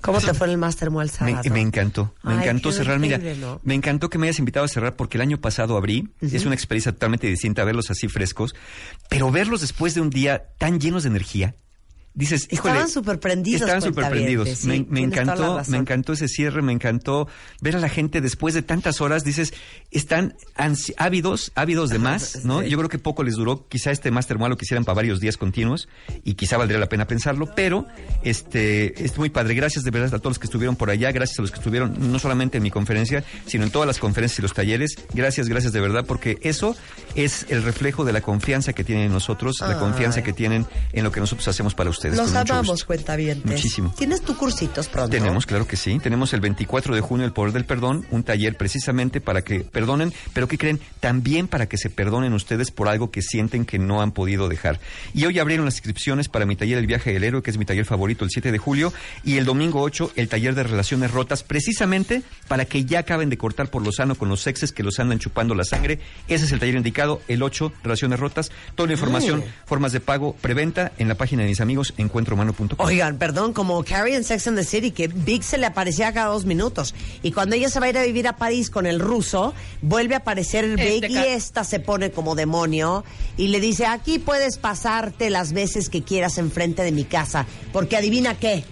¿Cómo 0.00 0.20
te 0.20 0.34
fue 0.34 0.48
el 0.48 0.58
Master 0.58 0.90
Muel 0.90 1.06
Me, 1.06 1.12
sábado? 1.32 1.50
me 1.50 1.60
encantó, 1.62 2.14
me 2.22 2.34
Ay, 2.34 2.40
encantó 2.40 2.72
cerrar. 2.72 2.98
Mira, 2.98 3.18
me 3.62 3.74
encantó 3.74 4.10
que 4.10 4.18
me 4.18 4.26
hayas 4.26 4.38
invitado 4.38 4.66
a 4.66 4.68
cerrar 4.68 4.96
porque 4.96 5.16
el 5.16 5.22
año 5.22 5.38
pasado 5.40 5.78
abrí. 5.78 6.10
Es 6.20 6.44
una 6.44 6.54
experiencia 6.54 6.92
totalmente 6.92 7.26
distinta 7.26 7.64
verlos 7.64 7.90
así 7.90 8.08
frescos, 8.08 8.54
pero 9.08 9.30
verlos 9.30 9.62
después 9.62 9.94
de 9.94 10.02
un 10.02 10.10
día 10.10 10.50
tan 10.58 10.78
llenos 10.78 11.04
de 11.04 11.08
energía. 11.08 11.54
Dices, 12.16 12.46
híjole. 12.52 12.74
Estaban 12.74 12.88
súper 12.90 13.18
prendidos, 13.18 13.62
Estaban 13.62 13.82
súper 13.82 14.08
prendidos. 14.08 14.46
cuentavientes, 14.48 14.90
me 14.92 15.00
encantó, 15.00 15.60
me 15.66 15.78
encantó 15.78 16.12
ese 16.12 16.28
cierre, 16.28 16.62
me 16.62 16.72
encantó 16.72 17.26
ver 17.60 17.74
a 17.74 17.80
la 17.80 17.88
gente 17.88 18.20
después 18.20 18.54
de 18.54 18.62
tantas 18.62 19.00
horas. 19.00 19.24
Dices, 19.24 19.52
están 19.90 20.36
ansi- 20.56 20.94
ávidos, 20.96 21.50
ávidos 21.56 21.90
de 21.90 21.98
más, 21.98 22.44
¿no? 22.44 22.62
Sí. 22.62 22.68
Yo 22.68 22.78
creo 22.78 22.88
que 22.88 23.00
poco 23.00 23.24
les 23.24 23.34
duró. 23.34 23.66
Quizá 23.68 23.90
este 23.90 24.12
Master 24.12 24.38
Mual 24.38 24.50
lo 24.50 24.56
quisieran 24.56 24.84
para 24.84 24.94
varios 24.94 25.18
días 25.18 25.36
continuos 25.36 25.88
y 26.22 26.34
quizá 26.34 26.56
valdría 26.56 26.78
la 26.78 26.88
pena 26.88 27.06
pensarlo, 27.08 27.52
pero 27.56 27.86
este 28.22 29.04
es 29.04 29.18
muy 29.18 29.30
padre. 29.30 29.54
Gracias 29.54 29.82
de 29.84 29.90
verdad 29.90 30.14
a 30.14 30.18
todos 30.18 30.32
los 30.32 30.38
que 30.38 30.46
estuvieron 30.46 30.76
por 30.76 30.90
allá, 30.90 31.10
gracias 31.10 31.38
a 31.40 31.42
los 31.42 31.50
que 31.50 31.58
estuvieron 31.58 32.12
no 32.12 32.18
solamente 32.20 32.58
en 32.58 32.62
mi 32.62 32.70
conferencia, 32.70 33.24
sino 33.46 33.64
en 33.64 33.70
todas 33.70 33.86
las 33.88 33.98
conferencias 33.98 34.38
y 34.38 34.42
los 34.42 34.54
talleres. 34.54 34.94
Gracias, 35.14 35.48
gracias 35.48 35.72
de 35.72 35.80
verdad, 35.80 36.04
porque 36.06 36.38
eso 36.42 36.76
es 37.16 37.46
el 37.48 37.64
reflejo 37.64 38.04
de 38.04 38.12
la 38.12 38.20
confianza 38.20 38.72
que 38.72 38.84
tienen 38.84 39.06
en 39.06 39.12
nosotros, 39.12 39.56
la 39.60 39.70
Ay. 39.70 39.78
confianza 39.80 40.22
que 40.22 40.32
tienen 40.32 40.64
en 40.92 41.02
lo 41.04 41.10
que 41.10 41.18
nosotros 41.20 41.48
hacemos 41.48 41.74
para 41.74 41.90
ustedes. 41.90 42.03
Con 42.10 42.32
mucho 42.32 42.52
amamos, 42.52 42.84
cuentavientes. 42.84 43.50
Muchísimo. 43.50 43.94
¿Tienes 43.96 44.22
tu 44.22 44.36
cursitos 44.36 44.88
pronto? 44.88 45.10
Tenemos, 45.10 45.46
claro 45.46 45.66
que 45.66 45.76
sí. 45.76 45.98
Tenemos 46.02 46.32
el 46.32 46.40
24 46.40 46.94
de 46.94 47.00
junio 47.00 47.26
el 47.26 47.32
Poder 47.32 47.52
del 47.52 47.64
Perdón, 47.64 48.06
un 48.10 48.22
taller 48.22 48.56
precisamente 48.56 49.20
para 49.20 49.42
que 49.42 49.60
perdonen, 49.60 50.12
pero 50.32 50.48
que 50.48 50.58
creen 50.58 50.80
también 51.00 51.48
para 51.48 51.66
que 51.66 51.78
se 51.78 51.90
perdonen 51.90 52.32
ustedes 52.32 52.70
por 52.70 52.88
algo 52.88 53.10
que 53.10 53.22
sienten 53.22 53.64
que 53.64 53.78
no 53.78 54.02
han 54.02 54.12
podido 54.12 54.48
dejar. 54.48 54.80
Y 55.12 55.24
hoy 55.26 55.38
abrieron 55.38 55.64
las 55.64 55.74
inscripciones 55.74 56.28
para 56.28 56.46
mi 56.46 56.56
taller 56.56 56.78
El 56.78 56.86
Viaje 56.86 57.12
del 57.12 57.24
Héroe, 57.24 57.42
que 57.42 57.50
es 57.50 57.58
mi 57.58 57.64
taller 57.64 57.84
favorito, 57.84 58.24
el 58.24 58.30
7 58.30 58.52
de 58.52 58.58
julio, 58.58 58.92
y 59.24 59.36
el 59.36 59.44
domingo 59.44 59.80
8 59.82 60.12
el 60.16 60.28
taller 60.28 60.54
de 60.54 60.62
relaciones 60.62 61.10
rotas, 61.10 61.42
precisamente 61.42 62.22
para 62.48 62.64
que 62.64 62.84
ya 62.84 63.00
acaben 63.00 63.30
de 63.30 63.38
cortar 63.38 63.68
por 63.68 63.82
lo 63.82 63.92
sano 63.92 64.14
con 64.14 64.28
los 64.28 64.46
exes 64.46 64.72
que 64.72 64.82
los 64.82 64.98
andan 64.98 65.18
chupando 65.18 65.54
la 65.54 65.64
sangre. 65.64 65.98
Ese 66.28 66.44
es 66.44 66.52
el 66.52 66.60
taller 66.60 66.76
indicado, 66.76 67.22
el 67.28 67.42
8, 67.42 67.72
relaciones 67.82 68.20
rotas. 68.20 68.50
Toda 68.74 68.88
la 68.88 68.92
información, 68.94 69.44
formas 69.66 69.92
de 69.92 70.00
pago, 70.00 70.34
preventa 70.40 70.92
en 70.98 71.08
la 71.08 71.14
página 71.14 71.42
de 71.42 71.48
mis 71.48 71.60
amigos 71.60 71.93
encuentrohumano.com. 71.96 72.68
Oigan, 72.78 73.18
perdón, 73.18 73.52
como 73.52 73.82
Carrie 73.84 74.16
en 74.16 74.24
Sex 74.24 74.46
and 74.48 74.58
the 74.58 74.64
City, 74.64 74.90
que 74.90 75.08
Big 75.08 75.42
se 75.42 75.58
le 75.58 75.66
aparecía 75.66 76.12
cada 76.12 76.28
dos 76.28 76.44
minutos. 76.44 76.94
Y 77.22 77.32
cuando 77.32 77.56
ella 77.56 77.68
se 77.68 77.80
va 77.80 77.86
a 77.86 77.90
ir 77.90 77.98
a 77.98 78.02
vivir 78.02 78.28
a 78.28 78.36
París 78.36 78.70
con 78.70 78.86
el 78.86 79.00
ruso, 79.00 79.54
vuelve 79.82 80.14
a 80.14 80.18
aparecer 80.18 80.64
el 80.64 80.76
Big 80.76 81.04
Este 81.04 81.08
y 81.08 81.16
esta 81.16 81.64
se 81.64 81.80
pone 81.80 82.10
como 82.10 82.34
demonio 82.34 83.04
y 83.36 83.48
le 83.48 83.60
dice, 83.60 83.86
aquí 83.86 84.18
puedes 84.18 84.58
pasarte 84.58 85.30
las 85.30 85.52
veces 85.52 85.88
que 85.88 86.02
quieras 86.02 86.38
enfrente 86.38 86.82
de 86.82 86.92
mi 86.92 87.04
casa, 87.04 87.46
porque 87.72 87.96
adivina 87.96 88.38
qué. 88.38 88.64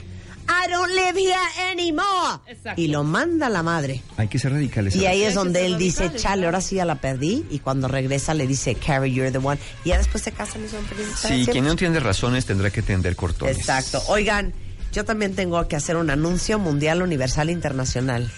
I 0.48 0.70
don't 0.70 0.90
live 0.90 1.16
here 1.16 1.70
anymore. 1.70 2.40
Exacto. 2.46 2.81
Y 2.81 2.88
lo 2.88 3.05
manda 3.05 3.48
la 3.48 3.62
madre. 3.62 4.02
Hay 4.16 4.28
que 4.28 4.38
ser 4.38 4.52
radicales. 4.52 4.94
Y 4.96 5.07
ahí 5.07 5.22
es 5.22 5.35
donde 5.35 5.66
él 5.66 5.78
dice, 5.78 6.12
chale, 6.14 6.46
ahora 6.46 6.61
sí 6.61 6.76
ya 6.76 6.85
la 6.85 6.96
perdí. 6.96 7.44
Y 7.50 7.61
cuando 7.61 7.88
regresa 7.88 8.35
le 8.35 8.46
dice, 8.46 8.74
Carrie, 8.74 9.12
you're 9.12 9.31
the 9.31 9.38
one. 9.38 9.59
Y 9.85 9.90
ya 9.90 9.98
después 9.98 10.22
se 10.22 10.33
casan 10.33 10.64
y 10.64 10.68
son 10.68 10.85
felices. 10.85 11.18
Sí, 11.18 11.46
quien 11.50 11.64
no 11.64 11.70
entiende 11.70 12.00
razones 12.00 12.46
tendrá 12.46 12.70
que 12.70 12.83
tender 12.83 13.16
cortones. 13.16 13.57
Exacto. 13.57 14.02
Oigan, 14.09 14.52
yo 14.92 15.05
también 15.05 15.35
tengo 15.35 15.66
que 15.68 15.76
hacer 15.76 15.96
un 15.96 16.11
anuncio 16.11 16.59
mundial, 16.59 17.02
universal, 17.02 17.50
internacional. 17.50 18.31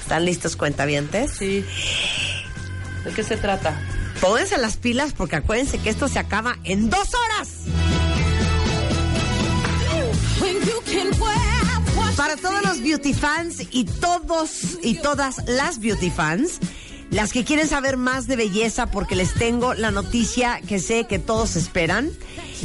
¿Están 0.00 0.24
listos, 0.24 0.56
cuentavientes? 0.56 1.32
Sí. 1.38 1.64
¿De 3.04 3.12
qué 3.12 3.22
se 3.22 3.36
trata? 3.36 3.80
Pónganse 4.20 4.58
las 4.58 4.76
pilas 4.76 5.14
porque 5.16 5.36
acuérdense 5.36 5.78
que 5.78 5.88
esto 5.88 6.08
se 6.08 6.18
acaba 6.18 6.58
en 6.64 6.90
dos 6.90 7.08
horas. 7.14 7.48
Para 12.16 12.36
todos 12.36 12.62
los 12.62 12.82
beauty 12.82 13.14
fans 13.14 13.62
y 13.70 13.84
todos 13.84 14.78
y 14.82 14.94
todas 14.94 15.46
las 15.46 15.80
beauty 15.80 16.10
fans, 16.10 16.58
las 17.10 17.32
que 17.32 17.44
quieren 17.44 17.66
saber 17.66 17.96
más 17.96 18.26
de 18.26 18.36
belleza 18.36 18.90
porque 18.90 19.16
les 19.16 19.34
tengo 19.34 19.74
la 19.74 19.90
noticia 19.90 20.60
que 20.66 20.78
sé 20.78 21.06
que 21.06 21.18
todos 21.18 21.56
esperan. 21.56 22.10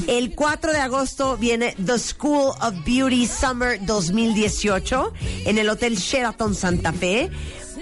El 0.07 0.35
4 0.35 0.71
de 0.71 0.79
agosto 0.79 1.37
viene 1.37 1.75
The 1.83 1.97
School 1.99 2.53
of 2.61 2.73
Beauty 2.85 3.27
Summer 3.27 3.83
2018 3.85 5.13
en 5.45 5.57
el 5.57 5.69
Hotel 5.69 5.95
Sheraton 5.95 6.53
Santa 6.53 6.91
Fe. 6.91 7.31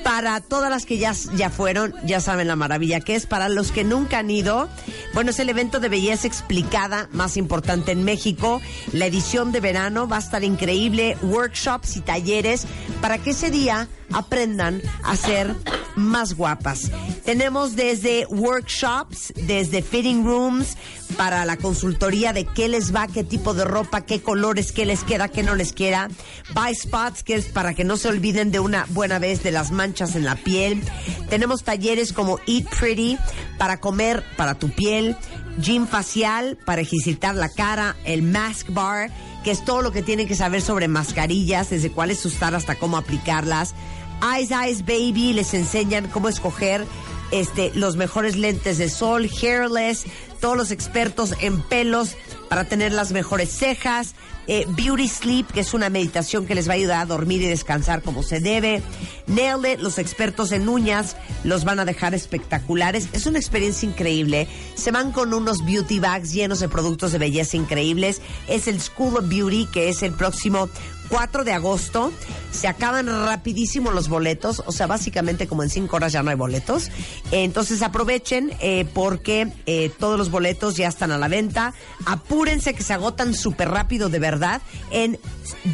Para 0.04 0.42
todas 0.42 0.70
las 0.70 0.86
que 0.86 0.98
ya, 0.98 1.14
ya 1.36 1.50
fueron, 1.50 1.94
ya 2.06 2.20
saben 2.20 2.48
la 2.48 2.56
maravilla 2.56 3.00
que 3.00 3.16
es. 3.16 3.26
Para 3.26 3.50
los 3.50 3.72
que 3.72 3.84
nunca 3.84 4.20
han 4.20 4.30
ido, 4.30 4.70
bueno, 5.14 5.32
es 5.32 5.40
el 5.40 5.50
evento 5.50 5.80
de 5.80 5.90
belleza 5.90 6.28
explicada 6.28 7.10
más 7.12 7.38
importante 7.38 7.92
en 7.92 8.04
México. 8.04 8.62
La 8.92 9.06
edición 9.06 9.52
de 9.52 9.60
verano 9.60 10.08
va 10.08 10.18
a 10.18 10.20
estar 10.20 10.44
increíble, 10.44 11.18
workshops 11.22 11.98
y 11.98 12.02
talleres 12.02 12.68
para 13.02 13.18
que 13.18 13.32
ese 13.32 13.50
día 13.50 13.88
aprendan 14.12 14.82
a 15.04 15.16
ser 15.16 15.56
más 15.96 16.36
guapas. 16.36 16.92
Tenemos 17.26 17.76
desde 17.76 18.26
workshops, 18.28 19.34
desde 19.36 19.82
fitting 19.82 20.26
rooms, 20.26 20.78
para 21.18 21.46
la 21.46 21.58
consultoría 21.58 22.34
de 22.34 22.46
qué 22.46 22.68
les 22.68 22.94
va, 22.94 23.08
qué 23.08 23.24
tipo 23.24 23.54
de 23.54 23.66
ropa, 23.66 24.02
qué 24.02 24.22
colores, 24.22 24.72
qué 24.72 24.86
les 24.86 25.04
queda, 25.04 25.28
qué 25.28 25.44
no 25.44 25.56
les 25.56 25.74
queda. 25.74 26.10
Buy 26.54 26.74
spots, 26.76 27.24
que 27.24 27.36
es 27.36 27.46
para 27.46 27.74
que 27.74 27.84
no 27.84 27.98
se 27.98 28.08
olviden 28.08 28.52
de 28.52 28.60
una 28.60 28.86
buena 28.90 29.20
vez 29.20 29.44
de 29.44 29.52
las 29.52 29.72
manchas 29.72 30.16
en 30.16 30.26
la 30.26 30.36
piel. 30.36 30.82
Tenemos 31.30 31.64
talleres 31.64 32.14
como 32.14 32.40
Eat 32.48 32.68
Pretty, 32.80 33.18
para 33.58 33.80
comer 33.80 34.24
para 34.36 34.56
tu 34.56 34.70
piel. 34.70 35.16
Gym 35.60 35.88
facial, 35.88 36.58
para 36.66 36.82
ejercitar 36.82 37.36
la 37.36 37.50
cara. 37.50 37.96
El 38.06 38.24
mask 38.24 38.70
bar, 38.72 39.12
que 39.44 39.52
es 39.52 39.64
todo 39.64 39.82
lo 39.82 39.92
que 39.92 40.02
tienen 40.02 40.28
que 40.28 40.36
saber 40.36 40.62
sobre 40.62 40.88
mascarillas, 40.88 41.70
desde 41.70 41.92
cuáles 41.92 42.26
usar 42.26 42.56
hasta 42.56 42.76
cómo 42.76 42.98
aplicarlas. 42.98 43.76
Eyes 44.24 44.52
Eyes 44.52 44.86
Baby 44.86 45.34
les 45.34 45.54
enseñan 45.54 46.08
cómo 46.08 46.30
escoger 46.30 46.86
este, 47.32 47.72
los 47.76 47.98
mejores 47.98 48.38
lentes 48.38 48.78
de 48.78 48.90
sol, 48.90 49.30
hairless, 49.42 50.06
todos 50.40 50.56
los 50.56 50.72
expertos 50.72 51.34
en 51.42 51.62
pelos 51.62 52.16
para 52.48 52.66
tener 52.66 52.92
las 52.92 53.12
mejores 53.12 53.50
cejas, 53.50 54.14
eh, 54.46 54.66
Beauty 54.68 55.08
Sleep, 55.08 55.48
que 55.48 55.62
es 55.62 55.74
una 55.74 55.90
meditación 55.90 56.46
que 56.46 56.54
les 56.54 56.68
va 56.68 56.74
a 56.74 56.76
ayudar 56.76 57.02
a 57.02 57.06
dormir 57.06 57.42
y 57.42 57.48
descansar 57.48 58.02
como 58.02 58.24
se 58.24 58.40
debe, 58.40 58.84
Nail 59.26 59.82
los 59.82 59.98
expertos 59.98 60.52
en 60.52 60.70
uñas, 60.70 61.16
los 61.44 61.64
van 61.64 61.80
a 61.80 61.86
dejar 61.86 62.14
espectaculares. 62.14 63.08
Es 63.14 63.26
una 63.26 63.40
experiencia 63.40 63.88
increíble. 63.88 64.48
Se 64.76 64.92
van 64.92 65.12
con 65.12 65.34
unos 65.34 65.66
beauty 65.66 66.00
bags 66.00 66.34
llenos 66.34 66.60
de 66.60 66.70
productos 66.70 67.14
de 67.14 67.18
belleza 67.18 67.58
increíbles. 67.58 68.22
Es 68.48 68.68
el 68.68 68.82
School 68.82 69.18
of 69.18 69.30
Beauty, 69.30 69.66
que 69.68 69.90
es 69.90 70.04
el 70.04 70.12
próximo 70.12 70.70
4 71.14 71.44
de 71.44 71.54
agosto. 71.54 72.12
Se 72.52 72.68
acaban 72.68 73.06
rapidísimo 73.06 73.92
los 73.92 74.10
boletos, 74.10 74.64
o 74.66 74.72
sea, 74.72 74.88
básicamente 74.88 75.46
como 75.46 75.62
en 75.62 75.70
5 75.70 75.96
horas 75.96 76.12
ya 76.12 76.24
no 76.24 76.32
hay 76.32 76.36
boletos. 76.36 76.90
Entonces 77.32 77.84
aprovechen 77.84 78.52
eh, 78.60 78.88
porque 78.96 79.54
eh, 79.68 79.92
todos 80.00 80.18
los 80.18 80.32
boletos 80.32 80.76
ya 80.76 80.88
están 80.88 81.12
a 81.12 81.20
la 81.20 81.28
venta. 81.28 81.76
Apúrense 82.08 82.74
que 82.74 82.82
se 82.82 82.94
agotan 82.94 83.36
súper 83.36 83.70
rápido 83.70 84.10
de 84.10 84.18
verdad 84.18 84.64
en 84.90 85.20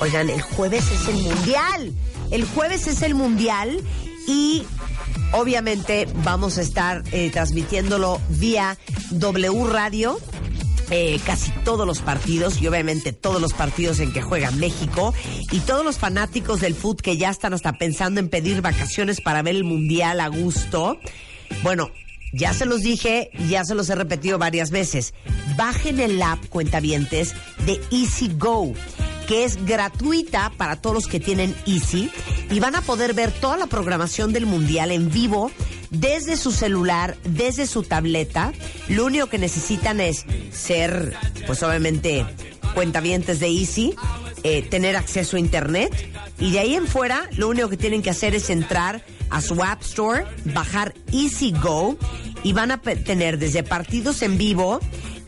Oigan, 0.00 0.30
el 0.30 0.40
jueves 0.40 0.90
es 0.90 1.08
el 1.08 1.22
mundial. 1.22 1.92
El 2.30 2.44
jueves 2.44 2.86
es 2.86 3.02
el 3.02 3.14
mundial 3.14 3.80
y 4.26 4.62
obviamente 5.32 6.08
vamos 6.24 6.58
a 6.58 6.62
estar 6.62 7.02
eh, 7.12 7.30
transmitiéndolo 7.30 8.20
vía 8.28 8.78
W 9.10 9.64
Radio. 9.66 10.18
Casi 11.24 11.52
todos 11.64 11.86
los 11.86 12.00
partidos 12.00 12.60
y 12.60 12.66
obviamente 12.66 13.12
todos 13.12 13.40
los 13.40 13.52
partidos 13.52 14.00
en 14.00 14.12
que 14.12 14.22
juega 14.22 14.50
México 14.50 15.14
y 15.52 15.60
todos 15.60 15.84
los 15.84 15.98
fanáticos 15.98 16.60
del 16.60 16.74
fútbol 16.74 17.02
que 17.02 17.16
ya 17.16 17.30
están 17.30 17.54
hasta 17.54 17.74
pensando 17.74 18.18
en 18.18 18.28
pedir 18.28 18.60
vacaciones 18.60 19.20
para 19.20 19.42
ver 19.42 19.54
el 19.54 19.62
mundial 19.64 20.18
a 20.18 20.26
gusto. 20.26 20.98
Bueno, 21.62 21.90
ya 22.32 22.54
se 22.54 22.66
los 22.66 22.82
dije, 22.82 23.30
ya 23.48 23.64
se 23.64 23.76
los 23.76 23.88
he 23.88 23.94
repetido 23.94 24.38
varias 24.38 24.72
veces. 24.72 25.14
Bajen 25.56 26.00
el 26.00 26.20
app 26.20 26.44
cuentavientes 26.46 27.34
de 27.66 27.80
Easy 27.92 28.30
Go 28.36 28.72
que 29.30 29.44
es 29.44 29.64
gratuita 29.64 30.50
para 30.56 30.74
todos 30.74 30.92
los 30.92 31.06
que 31.06 31.20
tienen 31.20 31.54
Easy 31.64 32.10
y 32.50 32.58
van 32.58 32.74
a 32.74 32.82
poder 32.82 33.14
ver 33.14 33.30
toda 33.30 33.56
la 33.56 33.68
programación 33.68 34.32
del 34.32 34.44
Mundial 34.44 34.90
en 34.90 35.08
vivo 35.08 35.52
desde 35.90 36.36
su 36.36 36.50
celular, 36.50 37.16
desde 37.22 37.68
su 37.68 37.84
tableta. 37.84 38.52
Lo 38.88 39.06
único 39.06 39.28
que 39.28 39.38
necesitan 39.38 40.00
es 40.00 40.26
ser, 40.50 41.14
pues 41.46 41.62
obviamente, 41.62 42.26
cuentavientes 42.74 43.38
de 43.38 43.46
Easy, 43.46 43.94
eh, 44.42 44.62
tener 44.62 44.96
acceso 44.96 45.36
a 45.36 45.38
Internet 45.38 45.94
y 46.40 46.50
de 46.50 46.58
ahí 46.58 46.74
en 46.74 46.88
fuera 46.88 47.30
lo 47.36 47.50
único 47.50 47.68
que 47.68 47.76
tienen 47.76 48.02
que 48.02 48.10
hacer 48.10 48.34
es 48.34 48.50
entrar 48.50 49.04
a 49.30 49.40
su 49.40 49.62
App 49.62 49.82
Store, 49.82 50.24
bajar 50.46 50.92
Easy 51.12 51.52
Go 51.52 51.96
y 52.42 52.52
van 52.52 52.72
a 52.72 52.78
tener 52.80 53.38
desde 53.38 53.62
partidos 53.62 54.22
en 54.22 54.38
vivo 54.38 54.80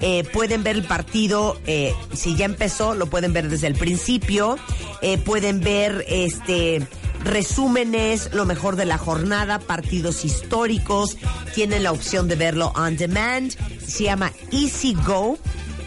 eh, 0.02 0.24
pueden 0.24 0.64
ver 0.64 0.74
el 0.74 0.82
partido, 0.82 1.58
eh, 1.66 1.94
si 2.12 2.34
ya 2.36 2.44
empezó, 2.44 2.94
lo 2.94 3.06
pueden 3.06 3.32
ver 3.32 3.48
desde 3.48 3.68
el 3.68 3.74
principio. 3.74 4.58
Eh, 5.00 5.16
pueden 5.16 5.60
ver 5.60 6.04
este 6.08 6.86
resúmenes, 7.24 8.30
lo 8.32 8.44
mejor 8.44 8.74
de 8.74 8.84
la 8.84 8.98
jornada, 8.98 9.60
partidos 9.60 10.24
históricos. 10.24 11.16
Tienen 11.54 11.84
la 11.84 11.92
opción 11.92 12.26
de 12.26 12.34
verlo 12.34 12.72
on 12.74 12.96
demand. 12.96 13.52
Se 13.86 14.04
llama 14.04 14.32
Easy 14.50 14.94
Go 15.06 15.38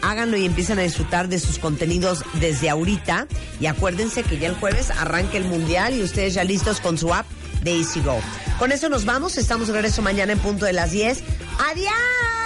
háganlo 0.02 0.36
y 0.36 0.44
empiezan 0.44 0.78
a 0.78 0.82
disfrutar 0.82 1.28
de 1.28 1.38
sus 1.38 1.58
contenidos 1.58 2.22
desde 2.34 2.70
ahorita. 2.70 3.26
Y 3.60 3.66
acuérdense 3.66 4.22
que 4.22 4.38
ya 4.38 4.48
el 4.48 4.54
jueves 4.54 4.90
arranca 4.90 5.36
el 5.36 5.44
mundial 5.44 5.94
y 5.94 6.02
ustedes 6.02 6.34
ya 6.34 6.44
listos 6.44 6.80
con 6.80 6.96
su 6.96 7.12
app 7.12 7.26
de 7.62 7.76
Easy 7.76 8.00
Go. 8.00 8.18
Con 8.58 8.72
eso 8.72 8.88
nos 8.88 9.04
vamos. 9.04 9.36
Estamos 9.36 9.66
de 9.66 9.74
regreso 9.74 10.02
mañana 10.02 10.32
en 10.32 10.38
punto 10.38 10.64
de 10.64 10.72
las 10.72 10.92
10. 10.92 11.22
¡Adiós! 11.70 12.45